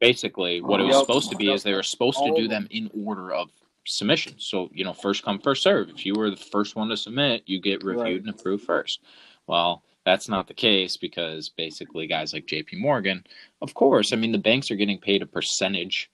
[0.00, 2.90] Basically, what it was supposed to be is they were supposed to do them in
[3.04, 3.50] order of
[3.86, 4.34] submission.
[4.38, 5.88] So, you know, first come, first serve.
[5.88, 8.20] If you were the first one to submit, you get reviewed right.
[8.20, 9.00] and approved first.
[9.46, 13.24] Well, that's not the case because basically guys like JP Morgan,
[13.62, 16.10] of course, I mean, the banks are getting paid a percentage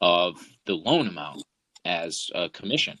[0.00, 1.42] of the loan amount
[1.84, 2.98] as a commission.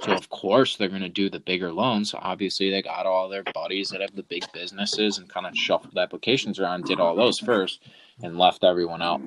[0.00, 2.10] So of course they're going to do the bigger loans.
[2.10, 5.56] So obviously they got all their buddies that have the big businesses and kind of
[5.56, 7.82] shuffled applications around, did all those first,
[8.22, 9.20] and left everyone out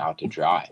[0.00, 0.68] out to dry.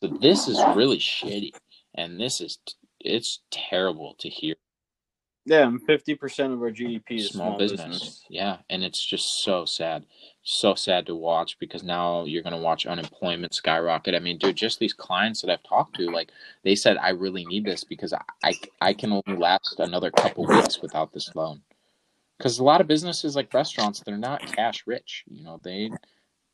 [0.00, 1.52] So this is really shitty,
[1.94, 2.58] and this is
[3.00, 4.54] it's terrible to hear.
[5.44, 7.80] Yeah, fifty percent of our GDP is small, small business.
[7.80, 8.24] business.
[8.28, 10.04] Yeah, and it's just so sad
[10.42, 14.14] so sad to watch because now you're going to watch unemployment skyrocket.
[14.14, 16.30] I mean, dude, just these clients that I've talked to, like
[16.64, 20.46] they said, I really need this because I, I, I can only last another couple
[20.46, 21.62] weeks without this loan.
[22.38, 25.24] Because a lot of businesses like restaurants, they're not cash rich.
[25.30, 25.90] You know, they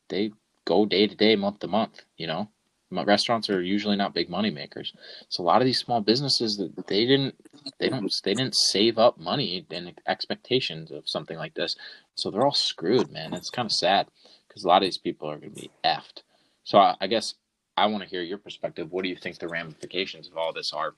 [0.09, 0.31] they
[0.65, 2.01] go day to day, month to month.
[2.15, 2.49] You know,
[2.91, 4.93] restaurants are usually not big money makers.
[5.29, 7.35] So a lot of these small businesses that they didn't
[7.79, 11.75] they don't they didn't save up money in expectations of something like this.
[12.15, 13.33] So they're all screwed, man.
[13.33, 14.07] It's kind of sad
[14.47, 16.23] because a lot of these people are going to be effed.
[16.63, 17.35] So I, I guess
[17.77, 18.91] I want to hear your perspective.
[18.91, 20.95] What do you think the ramifications of all this are,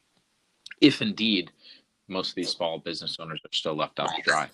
[0.79, 1.51] if indeed
[2.07, 4.49] most of these small business owners are still left out to dry?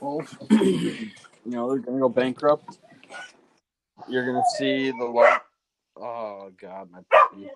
[0.00, 0.20] Well,
[0.50, 1.10] you
[1.46, 2.78] know they're going to go bankrupt
[4.08, 5.40] you're gonna see the large.
[5.96, 7.50] Oh God, my puppy.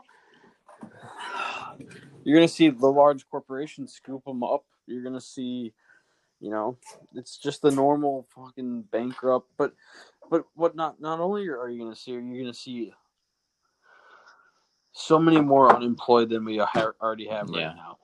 [2.24, 4.64] You're gonna see the large corporations scoop them up.
[4.86, 5.72] You're gonna see,
[6.40, 6.76] you know,
[7.14, 9.48] it's just the normal fucking bankrupt.
[9.56, 9.74] But,
[10.30, 12.92] but what not not only are you gonna see, you're gonna see
[14.92, 17.74] so many more unemployed than we already have right yeah.
[17.74, 17.98] now.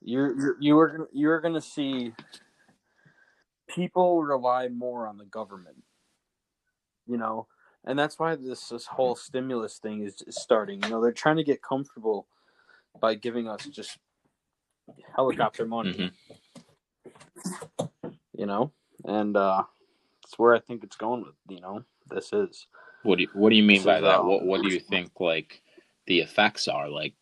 [0.00, 2.12] You're you're you are you're gonna see
[3.68, 5.76] people rely more on the government.
[7.06, 7.46] You know,
[7.84, 10.82] and that's why this this whole stimulus thing is, is starting.
[10.82, 12.26] You know, they're trying to get comfortable
[13.00, 13.98] by giving us just
[15.16, 15.92] helicopter money.
[15.92, 16.12] Mhm.
[18.36, 18.72] You know,
[19.04, 19.64] and uh,
[20.24, 21.34] it's where I think it's going with.
[21.48, 22.66] You know, this is.
[23.02, 24.20] What do you, what do you mean by is, that?
[24.20, 25.62] um, What what do you think like
[26.06, 27.14] the effects are like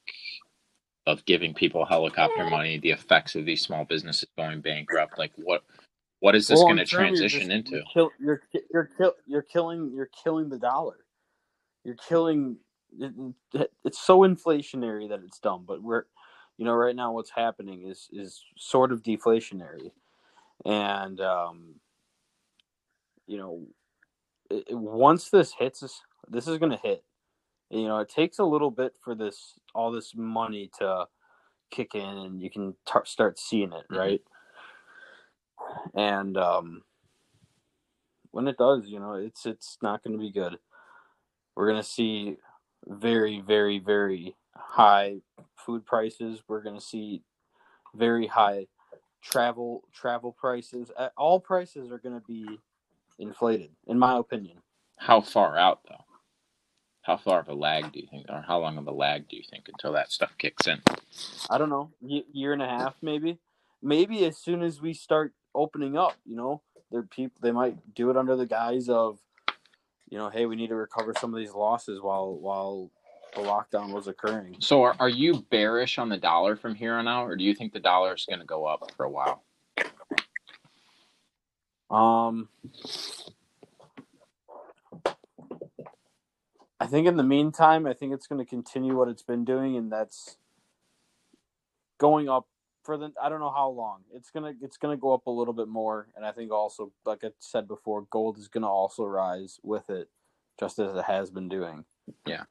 [1.07, 2.79] of giving people helicopter money?
[2.79, 5.18] The effects of these small businesses going bankrupt?
[5.18, 5.62] Like what
[6.20, 7.70] what is this Well, going to term, you're transition just- into?
[7.72, 11.04] You're, kill, you're you're kill, you're killing you're killing the dollar.
[11.85, 12.56] You're killing.
[12.98, 13.12] It,
[13.54, 15.64] it- it's so inflationary that it's dumb.
[15.66, 16.04] But we're,
[16.59, 19.92] you know, right now what's happening is is sort of deflationary,
[20.64, 21.74] and um,
[23.26, 23.66] you know,
[24.50, 27.04] it, once this hits, us, this is going to hit.
[27.70, 31.06] You know, it takes a little bit for this all this money to
[31.70, 33.96] kick in, and you can tar start seeing it, Mhm.
[33.98, 34.22] right?
[35.94, 36.83] And um,
[38.30, 40.59] when it does, you know, it's it's not going to be good.
[41.56, 42.37] We're going to see
[42.87, 45.16] very, very, very high
[45.56, 46.42] food prices.
[46.48, 47.22] We're going to see
[47.94, 48.66] very high
[49.22, 50.90] travel travel prices.
[51.16, 52.46] All prices are going to be
[53.18, 54.59] inflated, in my opinion.
[54.96, 56.04] How far out though?
[57.02, 59.37] How far of a lag do you think, or how long of a lag do
[59.37, 60.83] you think until that stuff kicks in?
[61.48, 63.38] I don't know, year and a half maybe.
[63.83, 68.11] Maybe as soon as we start opening up, you know, there people they might do
[68.11, 69.19] it under the guise of,
[70.09, 72.91] you know, hey, we need to recover some of these losses while while
[73.35, 74.57] the lockdown was occurring.
[74.59, 77.55] So are, are you bearish on the dollar from here on out, or do you
[77.55, 79.45] think the dollar is going to go up for a while?
[81.91, 82.49] Um,
[86.79, 89.77] I think in the meantime, I think it's going to continue what it's been doing,
[89.77, 90.39] and that's
[91.99, 92.47] going up
[92.83, 93.12] for the.
[93.23, 94.53] I don't know how long it's gonna.
[94.61, 97.69] It's gonna go up a little bit more, and I think also, like I said
[97.69, 100.09] before, gold is going to also rise with it,
[100.59, 101.85] just as it has been doing.
[102.27, 102.45] Yeah.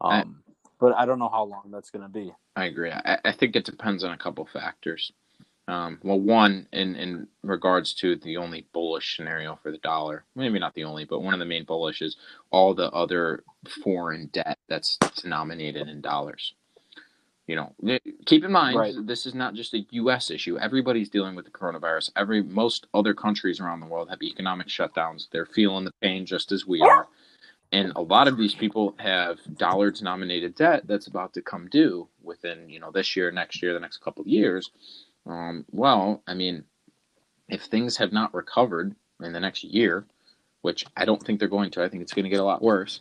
[0.00, 0.42] Um,
[0.78, 2.32] but I don't know how long that's going to be.
[2.54, 2.90] I agree.
[2.90, 5.12] I, I think it depends on a couple factors.
[5.68, 10.60] Um, well, one, in, in regards to the only bullish scenario for the dollar, maybe
[10.60, 12.16] not the only, but one of the main bullish is
[12.50, 13.42] all the other
[13.82, 16.54] foreign debt that's denominated in dollars.
[17.46, 18.94] You know, keep in mind Right.
[19.06, 20.30] this is not just a U.S.
[20.32, 20.58] issue.
[20.58, 22.10] Everybody's dealing with the coronavirus.
[22.16, 25.28] Every most other countries around the world have economic shutdowns.
[25.30, 27.06] They're feeling the pain just as we are.
[27.72, 32.08] And a lot of these people have dollar denominated debt that's about to come due
[32.22, 34.70] within, you know, this year, next year, the next couple of years.
[35.24, 36.64] Um, well, I mean,
[37.48, 40.04] if things have not recovered in the next year,
[40.62, 42.62] which I don't think they're going to, I think it's going to get a lot
[42.62, 43.00] worse.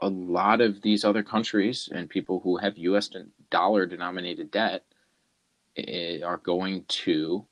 [0.00, 3.08] A lot of these other countries and people who have U.S.
[3.52, 4.82] dollar denominated debt
[5.76, 7.46] eh, are going to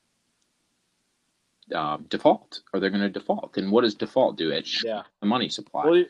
[1.74, 3.56] uh, default, or they're going to default.
[3.56, 4.50] And what does default do?
[4.50, 5.02] It shrinks Yeah.
[5.20, 5.84] the money supply.
[5.84, 6.08] Well, you-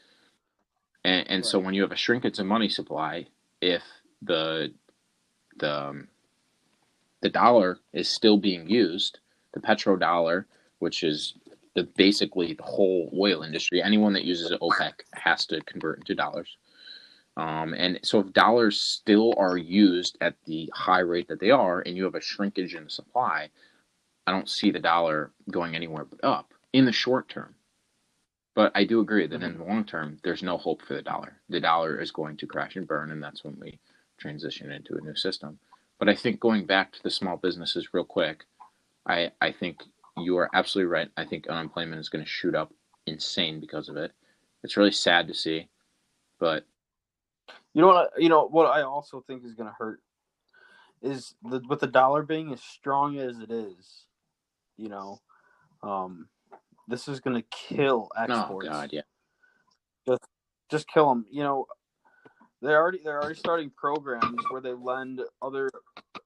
[1.05, 3.27] And, and so when you have a shrinkage of money supply,
[3.61, 3.83] if
[4.23, 4.73] the
[5.59, 6.09] the um,
[7.23, 9.19] the dollar is still being used,
[9.53, 10.45] the petrodollar,
[10.79, 11.35] which is
[11.75, 16.15] the basically the whole oil industry, anyone that uses an OPEC has to convert into
[16.15, 16.57] dollars.
[17.37, 21.81] Um, and so if dollars still are used at the high rate that they are,
[21.81, 23.49] and you have a shrinkage in supply,
[24.27, 27.55] I don't see the dollar going anywhere but up in the short term.
[28.55, 31.41] But I do agree that in the long term, there's no hope for the dollar.
[31.49, 33.79] The dollar is going to crash and burn, and that's when we
[34.19, 35.59] transition into a new system.
[35.99, 38.45] But I think going back to the small businesses real quick,
[39.07, 39.83] I, I think
[40.17, 41.09] you are absolutely right.
[41.17, 42.73] I think unemployment is going to shoot up
[43.07, 44.13] insane because of it.
[44.63, 45.69] It's really sad to see,
[46.39, 46.65] but
[47.75, 48.11] You know what?
[48.19, 50.01] You know what I also think is going to hurt
[51.03, 54.07] is the with the dollar being as strong as it is.
[54.77, 55.21] You know,
[55.83, 56.29] um,
[56.89, 58.69] this is going to kill exports.
[58.69, 59.03] oh god, yeah,
[60.07, 60.23] Just
[60.71, 61.27] just kill them.
[61.31, 61.67] You know,
[62.61, 65.71] they're already they're already starting programs where they lend other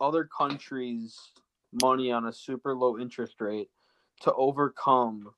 [0.01, 1.19] other countries
[1.83, 3.69] money on a super low interest rate
[4.21, 5.35] to overcome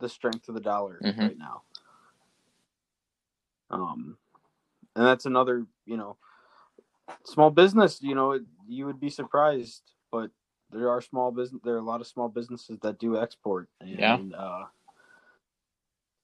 [0.00, 1.18] the strength of the dollar Mhm.
[1.18, 1.62] right now.
[3.70, 4.16] Um,
[4.98, 6.16] and that's another, you know,
[7.24, 8.00] small business.
[8.02, 10.30] You know, you would be surprised, but
[10.72, 11.62] there are small business.
[11.64, 14.18] There are a lot of small businesses that do export, and Yeah.
[14.36, 14.66] uh,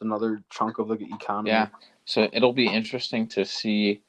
[0.00, 1.50] another chunk of the economy.
[1.50, 1.68] Yeah.
[2.04, 4.02] So it'll be interesting to see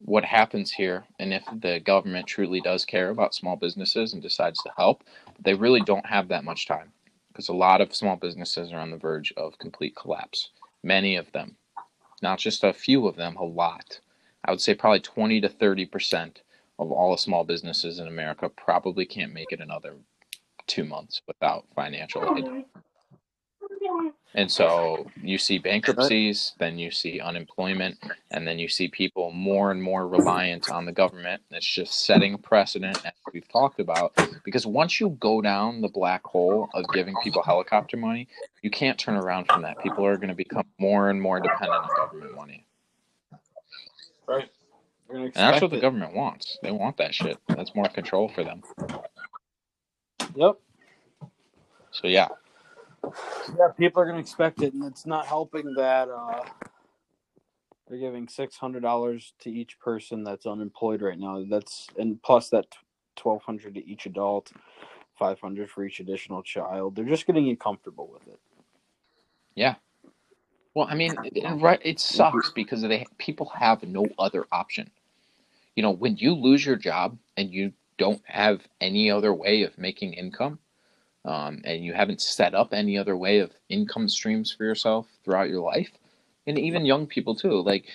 [0.00, 4.62] what happens here and if the government truly does care about small businesses and decides
[4.62, 5.04] to help.
[5.40, 6.92] They really don't have that much time
[7.28, 10.50] because a lot of small businesses are on the verge of complete collapse.
[10.84, 11.56] Many of them,
[12.22, 14.00] not just a few of them, a lot.
[14.44, 16.36] I would say probably 20 to 30%
[16.78, 19.96] of all the small businesses in America probably can't make it another
[20.66, 22.44] two months without financial aid.
[22.46, 22.64] Oh,
[24.34, 27.98] And so you see bankruptcies, then you see unemployment,
[28.30, 31.42] and then you see people more and more reliant on the government.
[31.50, 34.12] It's just setting a precedent, as we've talked about,
[34.44, 38.28] because once you go down the black hole of giving people helicopter money,
[38.62, 39.78] you can't turn around from that.
[39.78, 42.66] People are going to become more and more dependent on government money.
[44.26, 44.50] Right.
[45.10, 46.58] And that's what the government wants.
[46.62, 47.38] They want that shit.
[47.48, 48.62] That's more control for them.
[50.34, 50.56] Yep.
[51.90, 52.28] So yeah,
[53.58, 56.44] Yeah, people are gonna expect it, and it's not helping that uh,
[57.88, 61.44] they're giving six hundred dollars to each person that's unemployed right now.
[61.48, 62.66] That's and plus that
[63.16, 64.52] twelve hundred to each adult,
[65.18, 66.96] five hundred for each additional child.
[66.96, 68.40] They're just getting you comfortable with it.
[69.56, 69.76] yeah.
[70.74, 71.16] Well, I mean,
[71.60, 71.80] right?
[71.84, 74.90] It sucks because they people have no other option.
[75.76, 79.78] You know, when you lose your job and you don't have any other way of
[79.78, 80.58] making income,
[81.24, 85.48] um, and you haven't set up any other way of income streams for yourself throughout
[85.48, 85.90] your life,
[86.46, 87.86] and even young people too, like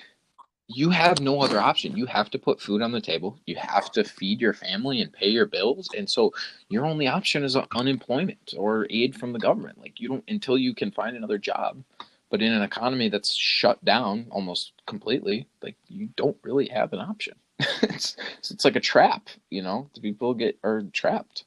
[0.68, 1.98] you have no other option.
[1.98, 3.38] You have to put food on the table.
[3.46, 6.34] You have to feed your family and pay your bills, and so
[6.70, 9.80] your only option is unemployment or aid from the government.
[9.80, 11.84] Like you don't until you can find another job.
[12.30, 17.00] But in an economy that's shut down almost completely, like you don't really have an
[17.00, 17.36] option.
[17.84, 18.18] it's
[18.50, 19.90] it's like a trap, you know.
[19.94, 21.46] The people get are trapped.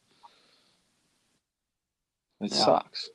[2.41, 2.65] It Yeah.
[2.65, 3.11] sucks.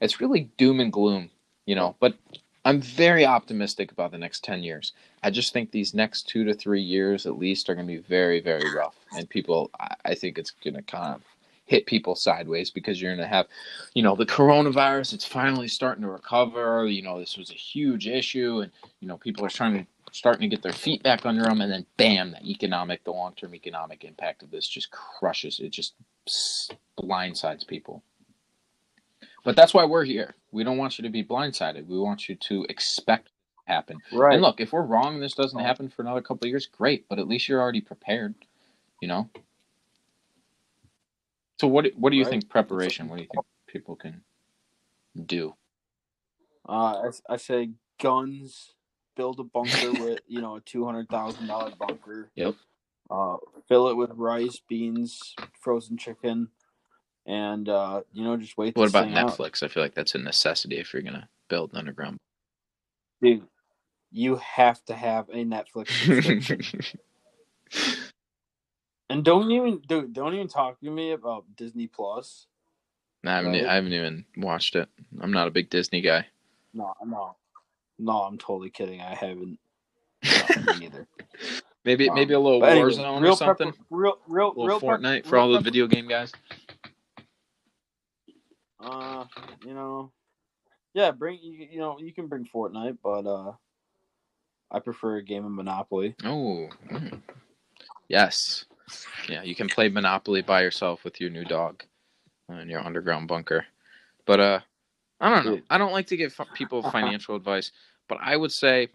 [0.00, 1.30] It's really doom and gloom,
[1.66, 1.96] you know.
[2.00, 2.16] But
[2.64, 4.92] I'm very optimistic about the next ten years.
[5.22, 8.00] I just think these next two to three years at least are going to be
[8.00, 9.70] very, very rough, and people.
[9.78, 11.22] I, I think it's going to kind of
[11.66, 13.46] hit people sideways because you're going to have,
[13.94, 15.14] you know, the coronavirus.
[15.14, 16.86] It's finally starting to recover.
[16.86, 20.42] You know, this was a huge issue, and you know, people are trying to starting
[20.48, 23.54] to get their feet back under them, and then bam, the economic, the long term
[23.54, 25.60] economic impact of this just crushes.
[25.60, 25.94] It just
[26.98, 28.02] blindsides people.
[29.44, 30.34] But that's why we're here.
[30.52, 31.86] We don't want you to be blindsided.
[31.86, 33.32] We want you to expect it
[33.66, 33.98] to happen.
[34.12, 34.34] Right.
[34.34, 37.06] And look, if we're wrong and this doesn't happen for another couple of years, great.
[37.08, 38.34] But at least you're already prepared.
[39.02, 39.30] You know.
[41.60, 42.30] So what what do you Right.
[42.30, 43.08] think preparation?
[43.08, 44.22] What do you think people can
[45.26, 45.54] do?
[46.68, 47.70] Uh, I, I say
[48.00, 48.72] guns.
[49.16, 52.30] Build a bunker with you know a two hundred thousand dollar bunker.
[52.34, 52.54] Yep.
[53.10, 53.36] Uh,
[53.68, 56.48] fill it with rice, beans, frozen chicken,
[57.26, 58.76] and uh, you know just wait.
[58.76, 59.30] What about thing out.
[59.30, 59.62] Netflix?
[59.62, 62.18] I feel like that's a necessity if you're gonna build an underground.
[63.22, 63.42] dude?
[64.12, 66.94] You have to have a Netflix
[69.10, 72.46] and don't even dude, don't even talk to me about Disney Plus.
[73.26, 73.64] I haven't, Right.
[73.66, 74.88] I haven't even watched it.
[75.20, 76.26] I'm not a big Disney guy.
[76.74, 77.36] No, no,
[77.98, 78.12] no.
[78.22, 79.00] I'm totally kidding.
[79.00, 79.58] I haven't.
[80.24, 81.06] No, me neither.
[81.84, 83.72] Maybe Um, maybe a little but anyway, Warzone or something.
[83.90, 86.32] real, real, real Fortnite for real all the video game guys.
[88.84, 89.24] Uh,
[89.64, 90.12] you know,
[90.92, 93.52] yeah, bring you, you know you can bring Fortnite, but uh,
[94.70, 96.14] I prefer a game of Monopoly.
[96.24, 97.20] Oh, mm.
[98.08, 98.66] yes,
[99.28, 99.42] yeah.
[99.42, 101.82] You can play Monopoly by yourself with your new dog
[102.48, 103.64] in your underground bunker.
[104.26, 104.60] But uh,
[105.20, 105.60] I don't know.
[105.70, 107.72] I don't like to give people financial advice,
[108.08, 108.88] but I would say,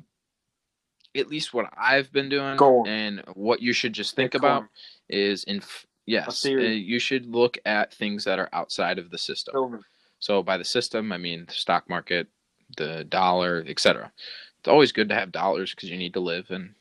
[1.15, 4.65] at least what I've been doing and what you should just think about
[5.09, 5.61] is in
[6.09, 9.53] yes, uh, you should look at things that are outside of the system.
[9.53, 9.81] Silver.
[10.19, 12.27] So by the system, I mean the stock market,
[12.77, 14.11] the dollar, etc.
[14.59, 16.75] It's always good to have dollars because you need to live, and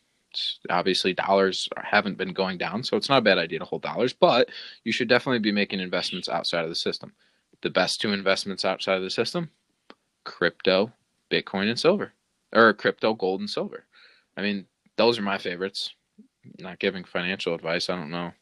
[0.69, 4.13] obviously dollars haven't been going down, so it's not a bad idea to hold dollars.
[4.13, 4.49] But
[4.85, 7.13] you should definitely be making investments outside of the system.
[7.63, 9.51] The best two investments outside of the system:
[10.25, 10.93] crypto,
[11.31, 12.13] Bitcoin, and silver,
[12.53, 13.85] or crypto, gold, and silver.
[14.37, 14.67] I mean,
[14.97, 15.95] those are my favorites.
[16.59, 17.91] Not giving financial advice.
[17.91, 18.33] I don't know.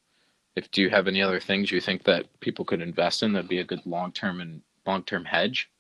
[0.57, 3.49] If do you have any other things you think that people could invest in that'd
[3.49, 5.71] be a good long term and long term hedge?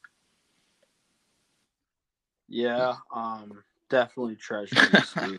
[2.48, 5.14] Yeah, um, definitely treasuries.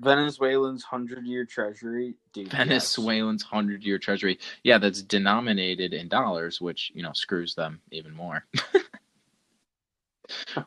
[0.00, 2.50] Venezuelans hundred year treasury, dude.
[2.50, 4.38] Venezuelans hundred year treasury.
[4.64, 8.46] Yeah, that's denominated in dollars, which you know screws them even more.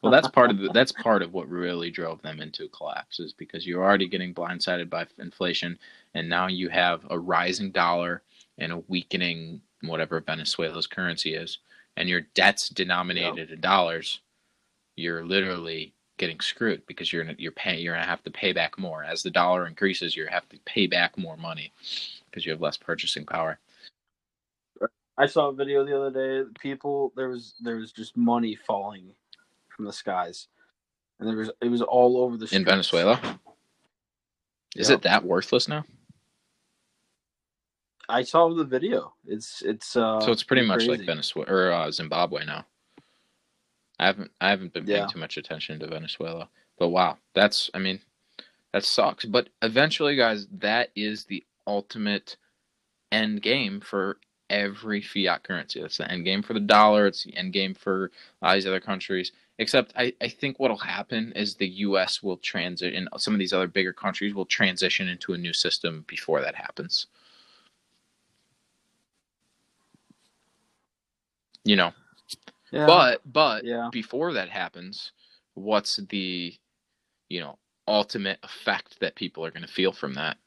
[0.02, 3.34] well, that's part of the, that's part of what really drove them into collapse is
[3.34, 5.78] because you're already getting blindsided by inflation,
[6.14, 8.24] and now you have a rising dollar
[8.58, 11.60] and a weakening whatever Venezuela's currency is,
[11.98, 14.22] and your debt's denominated in dollars.
[14.96, 18.78] You're literally getting screwed because you're gonna, you're paying you're gonna have to pay back
[18.78, 20.16] more as the dollar increases.
[20.16, 21.74] You have to pay back more money
[22.30, 23.60] because you have less purchasing power.
[25.18, 26.12] I saw a video the other
[26.44, 26.50] day.
[26.60, 29.14] People there was there was just money falling
[29.76, 30.48] from the skies,
[31.20, 32.66] and there was it was all over the in.
[32.66, 33.20] Venezuela.
[34.76, 35.00] Is Yep.
[35.00, 35.86] it that worthless now?
[38.10, 39.14] I saw the video.
[39.26, 40.20] It's it's uh.
[40.22, 41.02] so it's pretty much like.
[41.06, 42.66] Venezuela or uh, Zimbabwe now.
[44.00, 45.08] I haven't I haven't been paying Yeah.
[45.08, 46.50] too much attention to Venezuela.
[46.78, 48.02] But wow, that's I mean,
[48.74, 49.26] that sucks.
[49.26, 52.36] But eventually, guys, that is the ultimate
[53.12, 54.18] end game for
[54.50, 55.82] every fiat currency.
[55.82, 57.08] That's the end game for the dollar.
[57.08, 58.12] It's the end game for
[58.42, 59.32] uh, these other countries.
[59.60, 62.24] Except I, I think what'll happen is the U.S.
[62.24, 66.04] will transit, and some of these other bigger countries will transition into a new system
[66.08, 67.08] before that happens.
[71.66, 71.94] You know,
[72.72, 72.86] Yeah.
[72.88, 73.90] but but yeah.
[73.92, 75.12] before that happens,
[75.54, 76.58] what's the
[77.30, 80.38] you know ultimate effect that people are going to feel from that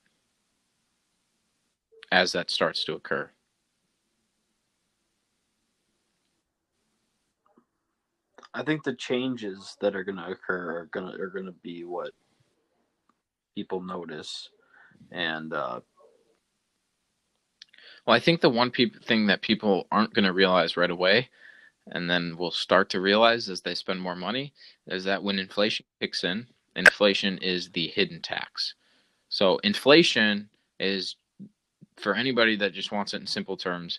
[2.13, 3.31] as that starts to occur?
[8.57, 11.53] I think the changes that are going to occur are going to are going to
[11.63, 12.13] be what
[13.55, 14.49] people notice,
[15.13, 15.81] and uh,
[18.07, 21.29] Well, I think the one peop thing that people aren't going to realize right away,
[21.89, 24.53] and then will start to realize as they spend more money,
[24.87, 26.47] is that when inflation kicks in,
[26.77, 28.75] inflation is the hidden tax.
[29.29, 30.49] So inflation
[30.79, 31.17] is,
[31.97, 33.99] for anybody that just wants it in simple terms,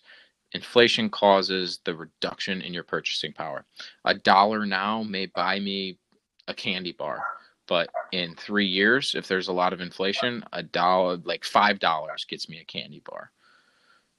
[0.54, 3.66] inflation causes the reduction in your purchasing power.
[4.06, 6.00] A dollar now may buy me
[6.48, 7.24] a candy bar,
[7.68, 12.26] but in three years, if there's a lot of inflation, a dollar, like five dollars,
[12.26, 13.32] gets me a candy bar.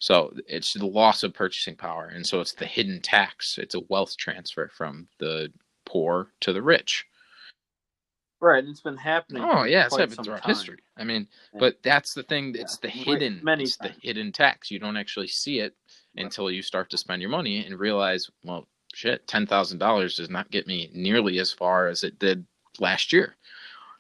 [0.00, 3.58] So it's the loss of purchasing power, and so it's the hidden tax.
[3.58, 5.52] It's a wealth transfer from the
[5.86, 7.04] poor to the rich.
[8.40, 9.42] right, it's been happening.
[9.42, 10.54] Oh yeah, it's happened throughout time.
[10.54, 10.78] history.
[10.96, 11.60] I mean, Yeah.
[11.60, 12.54] but that's the thing.
[12.56, 13.40] It's the hidden.
[13.42, 14.70] Many it's the hidden tax.
[14.70, 15.74] You don't actually see it
[16.18, 20.30] until you start to spend your money and realize, well, shit, ten thousand dollars does
[20.30, 22.44] not get me nearly as far as it did
[22.78, 23.36] last year.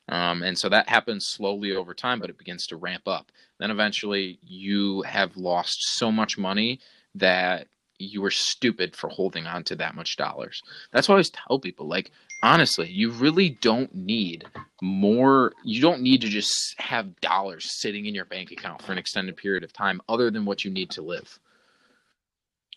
[0.08, 3.30] Um, and so that happens slowly over time, but it begins to ramp up.
[3.58, 6.80] Then eventually, you have lost so much money
[7.14, 7.66] that
[7.98, 10.62] you were stupid for holding on to that much dollars.
[10.92, 12.12] That's why I always tell people, like,
[12.42, 14.44] honestly, you really don't need
[14.80, 15.52] more.
[15.64, 19.36] You don't need to just have dollars sitting in your bank account for an extended
[19.36, 21.38] period of time, other than what you need to live.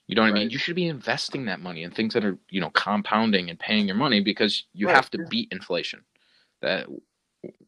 [0.07, 0.49] You know what I mean?
[0.49, 3.87] You should be investing that money in things that are, you know, compounding and paying
[3.87, 4.95] your money because you Right.
[4.95, 6.03] have to beat inflation.
[6.61, 6.87] That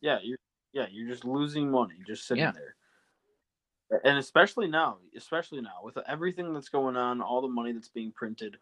[0.01, 0.37] Yeah, you're
[0.73, 2.51] yeah, you're just losing money just sitting Yeah.
[2.51, 2.75] there.
[4.03, 8.11] And especially now, especially now with everything that's going on, all the money that's being
[8.11, 8.57] printed,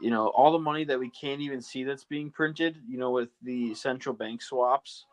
[0.00, 3.10] you know, all the money that we can't even see that's being printed, you know,
[3.10, 5.04] with the central bank swaps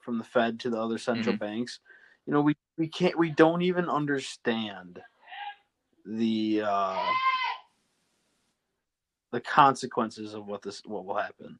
[0.00, 1.44] from the Fed to the other central mm-hmm.
[1.44, 1.80] banks,
[2.26, 5.00] you know, we we can't we don't even understand
[6.04, 7.02] the uh
[9.30, 11.58] the consequences of what this what will happen.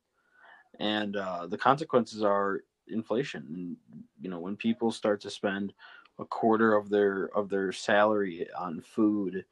[0.79, 3.47] And uh the consequences are inflation.
[3.51, 3.77] And
[4.21, 5.73] you know when people start to spend
[6.19, 9.45] a quarter of their of their salary on food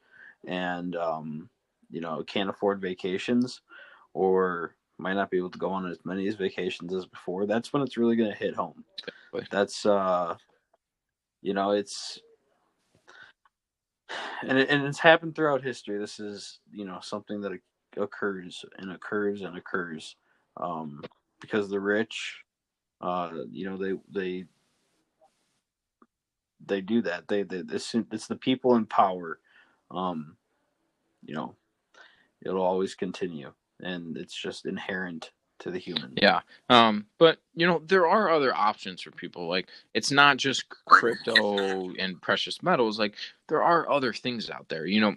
[0.45, 1.49] and um
[1.89, 3.61] you know can't afford vacations
[4.13, 7.73] or might not be able to go on as many as vacations as before that's
[7.73, 8.83] when it's really going to hit home.
[9.49, 10.35] That's uh
[11.41, 12.19] you know it's
[14.47, 15.97] and, it, and it's happened throughout history.
[15.97, 17.53] This is you know something that
[17.97, 20.15] occurs and occurs and occurs
[20.57, 21.01] um
[21.41, 22.43] because the rich
[23.01, 24.45] uh you know they they
[26.65, 27.27] they do that.
[27.27, 29.39] They, they it's, it's the people in power
[29.91, 30.37] um
[31.25, 31.55] you know
[32.45, 33.51] it'll always continue.
[33.81, 35.31] And it's just inherent
[35.61, 36.41] to the human Yeah.
[36.69, 39.47] Um, but you know, there are other options for people.
[39.47, 42.99] Like it's not just crypto and precious metals.
[42.99, 43.15] Like
[43.47, 44.85] there are other things out there.
[44.85, 45.15] You know,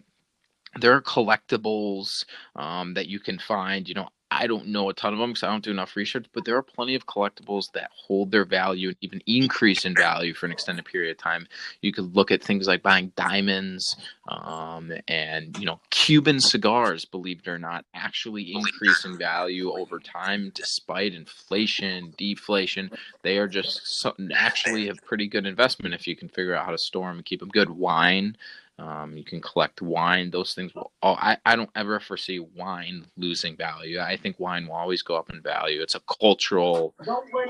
[0.81, 2.25] there are collectibles
[2.57, 3.89] um, that you can find.
[3.89, 6.27] You know, I don't know a ton of them because I don't do enough research,
[6.33, 10.35] but there are plenty of collectibles that hold their value and even increase in value
[10.35, 11.47] for an extended period of time.
[11.83, 13.97] You could look at things like buying diamonds
[14.29, 20.01] um, and, you know, Cuban cigars, believe it or not, actually increase in value over
[20.01, 22.91] time despite inflation, deflation.
[23.23, 26.73] They are just so, actually a pretty good investment if you can figure out how
[26.73, 27.71] to store them and keep them good.
[27.71, 28.37] Wine,
[28.79, 30.31] um, you can collect wine.
[30.31, 30.91] Those things will.
[31.01, 34.01] All, I I don't ever foresee wine losing value.
[34.01, 35.81] I think wine will always go up in value.
[35.81, 36.95] It's a cultural.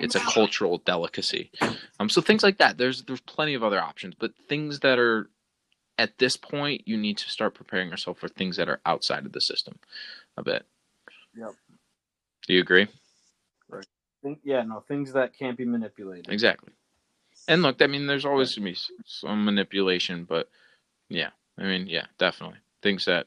[0.01, 1.51] It's a cultural delicacy.
[1.99, 2.77] Um, so things like that.
[2.77, 5.31] There's there's plenty of other options, but things that are
[5.97, 9.33] at this point you need to start preparing yourself for things that are outside of
[9.33, 9.79] the system
[10.37, 10.66] a bit.
[11.37, 11.53] Yep.
[12.47, 12.89] Do you agree?
[14.22, 16.72] Think- yeah no things that can't be manipulated Exactly.
[17.47, 20.49] And look, I mean, there's always gonna be some manipulation, but
[21.09, 23.27] yeah, I mean, yeah, definitely things that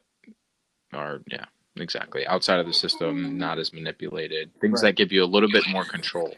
[0.93, 1.45] are yeah,
[1.77, 4.51] exactly outside of the system, not as manipulated.
[4.61, 4.89] Things Right.
[4.89, 6.35] that give you a little bit more control.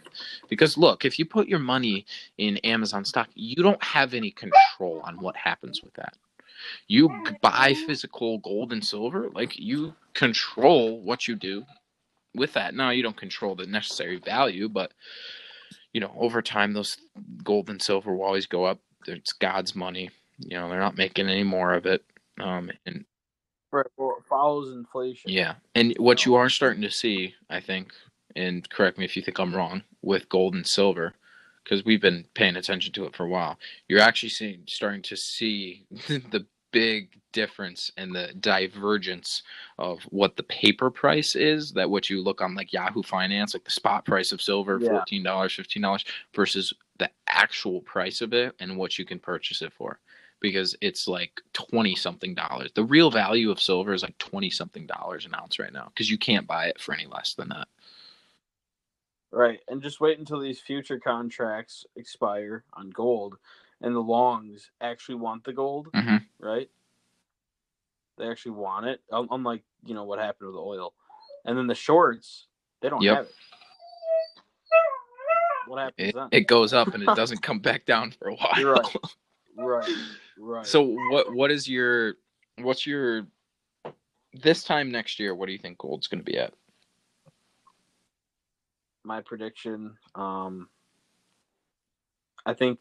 [0.49, 2.05] Because look, if you put your money
[2.37, 6.15] in Amazon stock, you don't have any control on what happens with that.
[6.87, 7.09] You
[7.41, 11.65] buy physical gold and silver, like you control what you do
[12.35, 14.93] with that, now you don't control the necessary value, but
[15.93, 16.97] you know, over time, those
[17.43, 18.79] gold and silver will always go up.
[19.07, 20.09] It's God's money.
[20.39, 22.03] You know, they're not making any more of it.
[22.39, 23.05] Um, and
[23.71, 23.85] Right.
[23.97, 25.29] Well, it follows inflation.
[25.31, 27.91] yeah, and what you are starting to see, I think,
[28.35, 31.13] and correct me if you think I'm wrong, with gold and silver,
[31.63, 33.59] because we've been paying attention to it for a while.
[33.87, 39.43] You're actually seeing, starting to see the big difference and the divergence
[39.77, 41.71] of what the paper price is.
[41.73, 44.89] That what you look on like Yahoo Finance, like the spot price of silver, Yeah.
[44.89, 49.61] fourteen dollars, fifteen dollars, versus the actual price of it and what you can purchase
[49.61, 49.99] it for
[50.41, 52.71] because it's like 20 something dollars.
[52.73, 56.09] The real value of silver is like 20 something dollars an ounce right now because
[56.09, 57.67] you can't buy it for any less than that.
[59.31, 59.59] Right.
[59.67, 63.37] And just wait until these future contracts expire on gold
[63.81, 66.23] and the longs actually want the gold, Mhm.
[66.39, 66.69] right?
[68.17, 70.93] They actually want it, un- unlike, you know, what happened with the oil.
[71.45, 72.47] And then the shorts,
[72.81, 73.15] they don't Yep.
[73.17, 73.35] have it.
[75.67, 76.27] What happens It, then?
[76.31, 78.53] it goes up and it doesn't come back down for a while.
[78.57, 78.95] You're right.
[79.57, 79.89] right.
[80.39, 80.65] Right.
[80.65, 80.81] So
[81.11, 82.15] what what is your
[82.59, 83.27] what's your
[84.33, 86.53] this time next year what do you think gold's going to be at?
[89.03, 90.69] my prediction, um
[92.45, 92.79] I think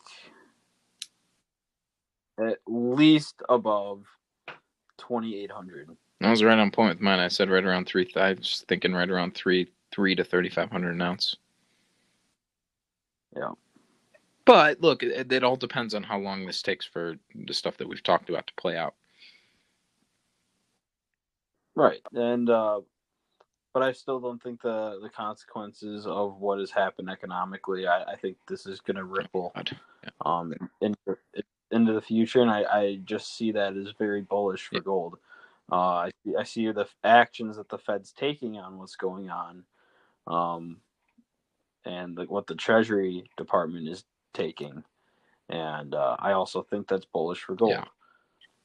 [2.39, 4.05] at least above
[4.99, 5.91] 2800.
[6.21, 7.19] I was right on point with mine.
[7.19, 11.03] I said right around 3 I was thinking right around 3 3 to 3500 an
[11.03, 11.37] ounce.
[13.35, 13.53] Yeah.
[14.49, 17.89] But look, it, it all depends on how long this takes for the stuff that
[17.89, 18.95] we've talked about to play out.
[21.77, 22.01] Right.
[22.15, 22.81] And uh
[23.75, 27.87] but I still don't think the the consequences of what has happened economically.
[27.89, 29.77] I, I think this is going to ripple God.
[30.25, 31.19] um into
[31.73, 34.83] into the future, and I, I just see that as very bullish for Yeah.
[34.83, 35.19] gold.
[35.73, 39.65] Uh, I see I see the actions that the Fed's taking on what's going on,
[40.29, 40.79] um,
[41.87, 44.85] and the, what the Treasury Department is taking,
[45.51, 47.73] and uh, I also think that's bullish for gold.
[47.73, 47.85] Yeah.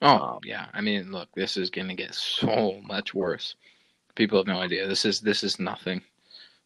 [0.01, 3.55] Oh Um, yeah, I mean, look, this is going to get so much worse.
[4.15, 4.87] People have no idea.
[4.87, 6.01] This is this is nothing.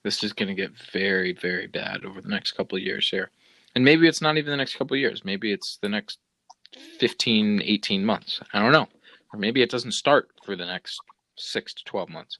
[0.04, 3.32] This is going to get very very bad over the next couple of years here,
[3.76, 5.26] and maybe it's not even the next couple of years.
[5.26, 6.20] Maybe it's the next
[7.00, 8.42] 15, 18 months.
[8.54, 8.88] I don't know,
[9.34, 11.00] or maybe it doesn't start for the next
[11.38, 12.40] six to twelve months.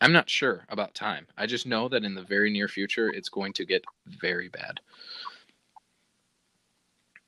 [0.00, 1.26] I'm not sure about time.
[1.38, 4.80] I just know that in the very near future, it's going to get very bad.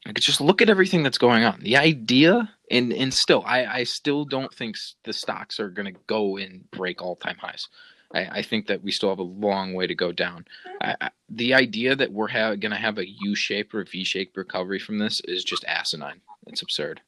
[0.07, 1.61] Like, just look at everything that's going on.
[1.61, 6.01] The idea, and and still, I I still don't think the stocks are going to
[6.07, 7.69] go and break all time highs.
[8.15, 10.47] I, I think that we still have a long way to go down.
[10.81, 14.05] I, I, the idea that we're ha- going to have a U shaped or V
[14.05, 16.21] shaped recovery from this is just asinine.
[16.47, 17.01] It's absurd.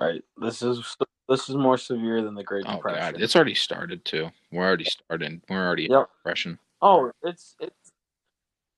[0.00, 0.22] Right.
[0.38, 0.96] This is
[1.28, 3.12] this is more severe than the Great Oh Depression.
[3.14, 4.30] god, it's already started too.
[4.50, 5.42] We're already started.
[5.48, 6.58] We're already in depression.
[6.80, 7.92] Oh, it's it's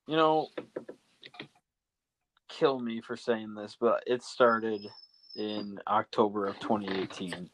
[0.09, 0.49] you know
[2.59, 4.87] kill me for saying this, but it started
[5.37, 7.51] in October of 2018.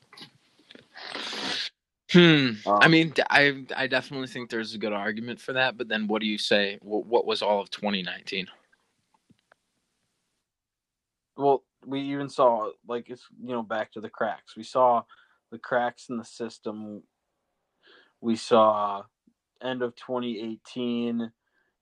[2.13, 2.19] Hmm.
[2.19, 5.77] Um, I mean, I I definitely think there's a good argument for that.
[5.77, 6.79] But then, what do you say?
[6.83, 8.49] What, what was all of 2019?
[11.41, 14.57] well, we even saw like it's you know back to the cracks.
[14.57, 15.03] We saw
[15.51, 17.03] the cracks in the system.
[18.21, 19.05] We saw
[19.63, 21.33] end of 2018.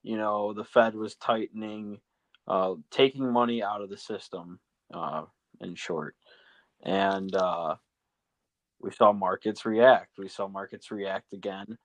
[0.04, 1.98] You know, the Fed was tightening,
[2.48, 4.58] uh, taking money out of the system.
[4.92, 5.24] Uh,
[5.60, 6.14] in short,
[6.82, 7.74] and uh,
[8.80, 10.18] we saw markets react.
[10.18, 11.76] We saw markets react again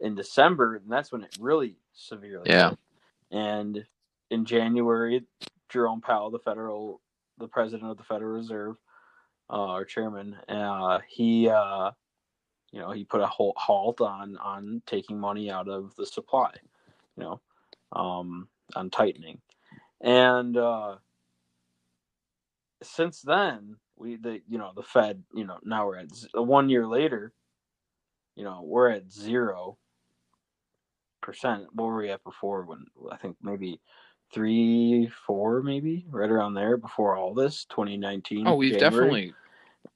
[0.00, 2.50] in December, and that's when it really severely.
[2.50, 2.70] Yeah.
[2.70, 2.78] hit.
[3.30, 3.86] And
[4.30, 5.24] in January,
[5.68, 7.00] Jerome Powell, the federal,
[7.38, 8.76] the president of the Federal Reserve,
[9.50, 11.90] uh, our chairman, uh, he, uh,
[12.70, 16.52] you know, he put a whole halt on on taking money out of the supply,
[17.16, 17.40] you know,
[17.92, 19.40] um, on tightening,
[20.02, 20.96] and uh,
[22.82, 26.68] since then we the you know the Fed you know now we're at z- one
[26.68, 27.32] year later,
[28.36, 29.78] you know we're at zero
[31.22, 31.66] percent.
[31.72, 32.64] What were we at before?
[32.64, 33.80] When I think maybe
[34.32, 37.64] three, four, maybe right around there before all this.
[37.66, 38.46] Twenty nineteen.
[38.46, 39.34] Oh, we've definitely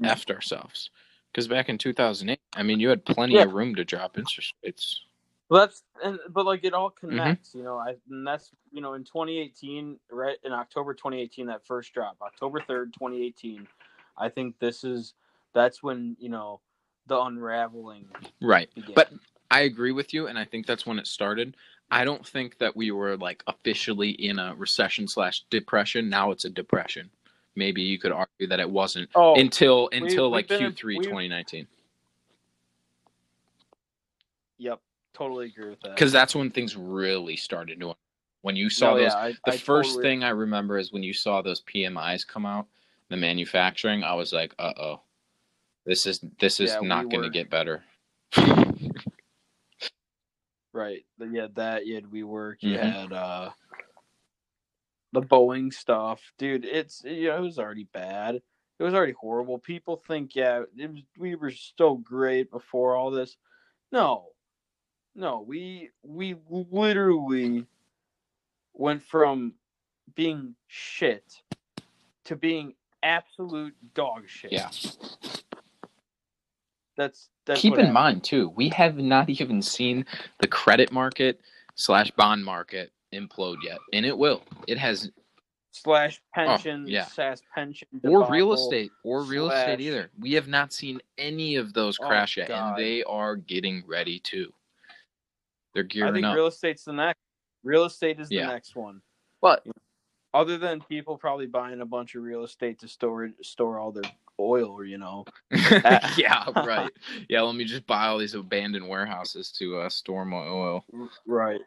[0.02, 0.90] effed ourselves.
[1.32, 3.42] Because back in 2008, I mean, you had plenty Yeah.
[3.42, 5.02] of room to drop interest rates.
[5.49, 7.07] Well, that's and but like it all Mm-hmm.
[7.09, 7.76] connects, you know.
[7.78, 12.61] I and that's you know in 2018, right in October 2018, that first drop, October
[12.61, 13.66] 3rd, 2018.
[14.18, 15.14] I think this is
[15.55, 16.61] that's when you know
[17.07, 18.07] the unraveling
[18.40, 18.68] Right.
[18.74, 18.94] began.
[18.94, 19.12] But
[19.51, 21.57] I agree with you, and I think that's when it started.
[21.92, 26.09] I don't think that we were like officially in a recession slash depression.
[26.09, 27.09] Now it's a depression.
[27.55, 31.05] Maybe you could argue that it wasn't oh, until until like been in- Q3 we've-
[31.05, 31.68] 2019.
[34.59, 34.80] Yep,
[35.16, 35.94] totally agree with that.
[35.94, 37.94] because that's when things really started to.
[38.42, 40.92] When you saw No, those, yeah, I, the I first totally- thing I remember is
[40.92, 42.66] when you saw those PMIs come out,
[43.08, 44.04] the manufacturing.
[44.04, 45.00] I was like, uh oh,
[45.84, 47.82] this is this is Yeah, we not going to get better.
[50.72, 51.06] Right.
[51.18, 52.92] Yeah, that you had WeWork, you Mhm.
[52.92, 53.50] had uh
[55.12, 56.20] the Boeing stuff.
[56.38, 58.36] Dude, it's you know, it was already bad.
[58.78, 59.58] It was already horrible.
[59.58, 63.38] People think, yeah, it was, we were so great before all this.
[63.90, 64.26] No.
[65.16, 67.66] No, we we literally
[68.74, 69.54] went from
[70.14, 71.24] being shit
[72.24, 74.52] to being absolute dog shit.
[74.52, 74.70] Yeah.
[76.96, 77.94] That's that's Keep in happened.
[77.94, 80.04] mind too, we have not even seen
[80.40, 81.40] the credit market
[81.74, 84.42] slash bond market implode yet, and it will.
[84.66, 85.10] It has
[85.72, 87.04] slash oh, pension, Oh, yeah.
[87.06, 90.10] slash pension, or real estate or real slash- estate either.
[90.18, 92.70] We have not seen any of those Oh, crash yet, God.
[92.70, 94.52] and they are getting ready to.
[95.84, 96.34] They're I think up.
[96.34, 97.18] real estate's the next.
[97.62, 98.46] Real estate is the Yeah.
[98.46, 99.02] next one.
[99.42, 99.66] but
[100.32, 104.10] Other than people probably buying a bunch of real estate to store store all their
[104.40, 106.90] oil, or you know, yeah, right.
[107.28, 110.84] Yeah, let me just buy all these abandoned warehouses to uh, store my oil.
[111.26, 111.60] right,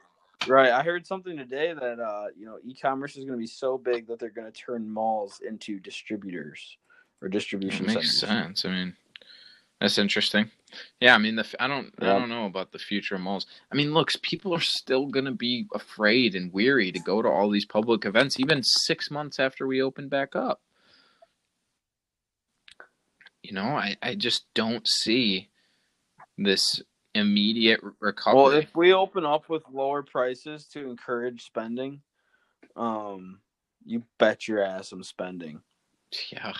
[0.48, 0.72] right.
[0.72, 4.08] I heard something today that uh, you know, e-commerce is going to be so big
[4.08, 6.78] that they're going to turn malls into distributors
[7.22, 8.20] or It distribution makes centers.
[8.20, 8.66] sense.
[8.66, 8.96] I mean,
[9.80, 10.52] that's interesting.
[11.00, 13.48] Yeah, I mean, the I don't, I don't know about the future of malls.
[13.72, 17.50] I mean, looks, people are still gonna be afraid and weary to go to all
[17.50, 20.62] these public events, even six months after we open back up.
[23.42, 25.50] You know, I, I just don't see
[26.38, 26.82] this
[27.16, 28.42] immediate recovery.
[28.42, 32.02] Well, if we open up with lower prices to encourage spending,
[32.76, 33.40] um,
[33.86, 35.62] you bet your ass I'm spending.
[36.32, 36.54] yeah,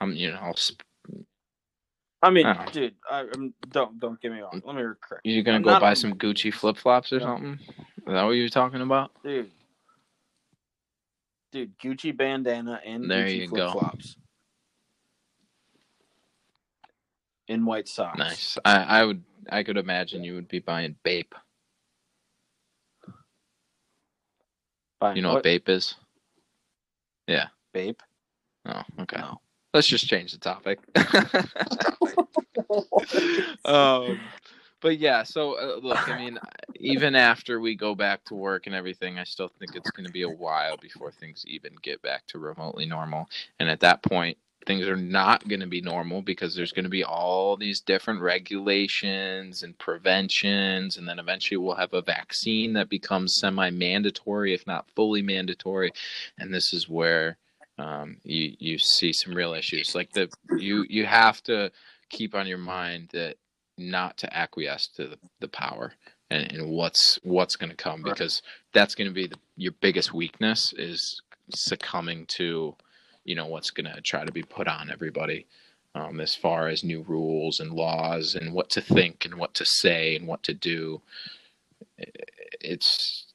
[0.00, 0.84] I'm, you know, I'll sp-
[2.22, 2.64] I mean, Oh.
[2.72, 4.60] dude, I, I'm, don't don't get me wrong.
[4.64, 7.24] Let me correct, you're gonna I'm go buy on- some Gucci flip flops or No.
[7.26, 7.58] something.
[7.60, 9.10] Is that what you're talking about?
[9.24, 9.50] dude.
[11.52, 14.16] Dude, Gucci bandana and There Gucci flip flops
[17.48, 18.18] in white socks.
[18.18, 18.58] Nice.
[18.64, 21.34] I, I would, I could imagine you would be buying Bape.
[25.00, 25.16] Fine.
[25.16, 25.94] You know what, Bape is?
[27.26, 27.46] Yeah.
[27.72, 28.00] Bape?
[28.66, 29.16] Oh, okay.
[29.18, 29.40] No.
[29.72, 30.80] Let's just change the topic.
[33.64, 34.18] um,
[34.80, 36.38] but yeah, so uh, look, I mean,
[36.76, 40.12] even after we go back to work and everything, I still think it's going to
[40.12, 43.28] be a while before things even get back to remotely normal.
[43.58, 46.90] And at that point, things are not going to be normal because there's going to
[46.90, 50.96] be all these different regulations and preventions.
[50.96, 55.92] And then eventually we'll have a vaccine that becomes semi mandatory, if not fully mandatory.
[56.38, 57.36] And this is where
[57.80, 59.94] um, you you see some real issues.
[59.94, 61.70] Like the you you have to
[62.08, 63.36] keep on your mind that
[63.78, 65.92] not to acquiesce to the, the power
[66.30, 68.42] and, and what's what's going to come because
[68.74, 71.22] that's going to be the, your biggest weakness is
[71.54, 72.74] succumbing to
[73.24, 75.46] you know what's going to try to be put on everybody
[75.94, 79.64] um, as far as new rules and laws and what to think and what to
[79.64, 81.00] say and what to do.
[82.60, 83.26] It's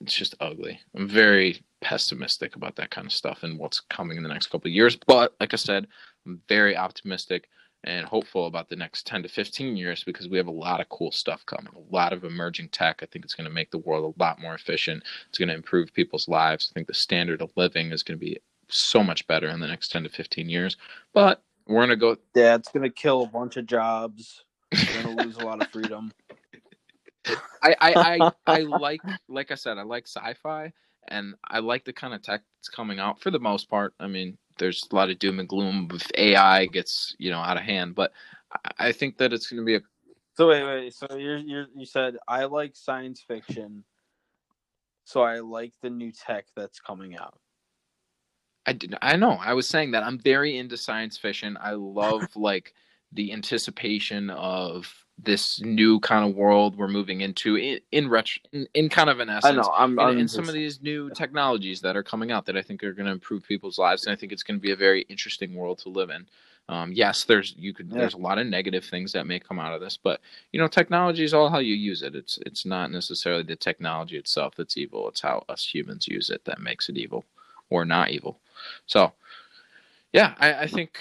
[0.00, 0.80] it's just ugly.
[0.94, 4.68] I'm very pessimistic about that kind of stuff and what's coming in the next couple
[4.68, 4.96] of years.
[4.96, 5.86] But like i said
[6.26, 7.48] i'm very optimistic
[7.84, 10.88] and hopeful about the next 10 to 15 years because we have a lot of
[10.88, 13.00] cool stuff coming a lot of emerging tech.
[13.02, 15.02] I think it's going to make the world a lot more efficient.
[15.28, 16.70] It's going to improve people's lives.
[16.70, 19.66] I think the standard of living is going to be so much better in the
[19.66, 20.78] next 10 to 15 years.
[21.12, 24.44] But we're going to go Yeah, it's gonna kill a bunch of jobs.
[24.72, 26.12] We're gonna lose a lot of freedom.
[27.62, 30.72] I, I, I, I like, like I said, I like sci-fi,
[31.08, 33.94] and I like the kind of tech that's coming out for the most part.
[34.00, 37.56] I mean, there's a lot of doom and gloom if AI gets you know out
[37.56, 38.12] of hand, but
[38.52, 39.80] I, I think that it's going to be a
[40.36, 40.94] So wait, wait.
[40.94, 43.84] So you you you said I like science fiction,
[45.04, 47.38] so I like the new tech that's coming out.
[48.66, 49.32] I did, I know.
[49.32, 51.58] I was saying that I'm very into science fiction.
[51.60, 52.74] I love like
[53.12, 58.66] the anticipation of this new kind of world we're moving into in in, retro, in,
[58.74, 59.44] in kind of an essence.
[59.44, 59.72] I know.
[59.74, 59.98] I'm.
[59.98, 62.92] I'm and some of these new technologies that are coming out that I think are
[62.92, 65.54] going to improve people's lives, and I think it's going to be a very interesting
[65.54, 66.26] world to live in.
[66.68, 67.98] Um, yes, there's you could Yeah.
[67.98, 70.20] there's a lot of negative things that may come out of this, but
[70.52, 72.14] you know, technology is all how you use it.
[72.14, 75.08] It's it's not necessarily the technology itself that's evil.
[75.08, 77.24] It's how us humans use it that makes it evil
[77.70, 78.38] or not evil.
[78.86, 79.12] So,
[80.12, 80.98] yeah, I, I think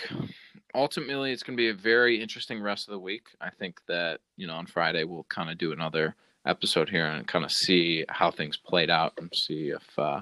[0.75, 3.27] ultimately it's going to be a very interesting rest of the week.
[3.41, 6.15] I think that you know on Friday we'll kind of do another
[6.45, 10.21] episode here and kind of see how things played out and see if uh,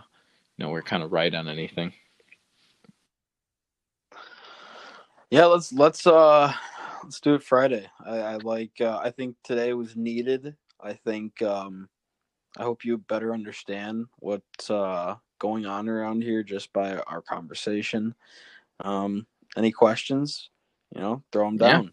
[0.57, 1.93] you know we're kind of right on anything.
[5.29, 6.53] Yeah, let's let's uh
[7.03, 7.87] let's do it Friday.
[8.05, 8.81] I, I like.
[8.81, 10.55] Uh, I think today was needed.
[10.81, 11.41] I think.
[11.41, 11.87] Um,
[12.57, 18.13] I hope you better understand what's uh, going on around here just by our conversation.
[18.81, 19.25] Um,
[19.57, 20.49] any questions?
[20.95, 21.83] You know, throw them down.
[21.83, 21.89] Yeah.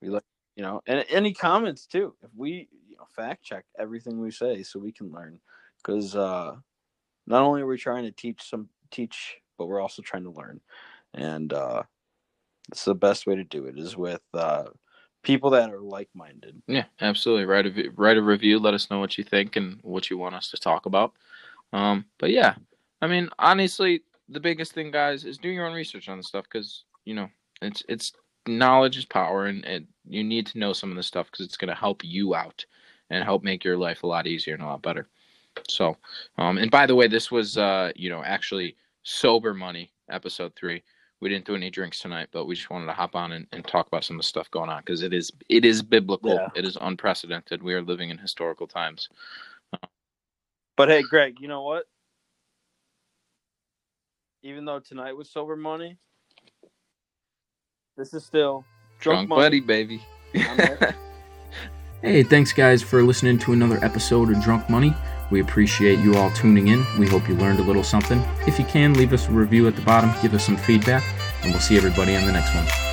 [0.00, 0.24] We like,
[0.56, 2.14] you know, and any comments too.
[2.22, 5.40] If we you know, fact check everything we say, so we can learn,
[5.78, 6.54] because uh,
[7.26, 10.60] not only are we trying to teach some teach, but we're also trying to learn,
[11.14, 11.82] and uh,
[12.70, 14.64] it's the best way to do it is with uh,
[15.22, 16.62] people that are like minded.
[16.68, 17.44] Yeah, absolutely.
[17.44, 18.58] Write a write a review.
[18.58, 21.14] Let us know what you think and what you want us to talk about.
[21.72, 22.54] Um, but yeah,
[23.02, 26.44] I mean, honestly, the biggest thing, guys, is do your own research on the stuff
[26.44, 27.28] because you know
[27.62, 28.12] it's it's
[28.46, 31.56] knowledge is power, and, and you need to know some of the stuff because it's
[31.56, 32.64] going to help you out
[33.10, 35.06] and help make your life a lot easier and a lot better.
[35.68, 35.96] So,
[36.36, 40.82] um, and by the way, this was uh, you know actually sober money episode three
[41.20, 43.66] we didn't do any drinks tonight, but we just wanted to hop on and, and
[43.66, 46.34] talk about some of the stuff going on because it is it is biblical.
[46.34, 46.48] Yeah.
[46.54, 47.62] It is unprecedented.
[47.62, 49.08] We are living in historical times.
[50.76, 51.86] But hey, Greg, you know what?
[54.42, 55.98] Even though tonight was sober money,
[57.96, 58.64] this is still
[59.00, 60.00] drunk, drunk buddy, baby.
[62.02, 64.94] hey, thanks guys for listening to another episode of Drunk Money.
[65.30, 66.84] We appreciate you all tuning in.
[66.98, 68.22] We hope you learned a little something.
[68.46, 71.02] If you can, leave us a review at the bottom, give us some feedback,
[71.42, 72.87] and we'll see everybody on the next one.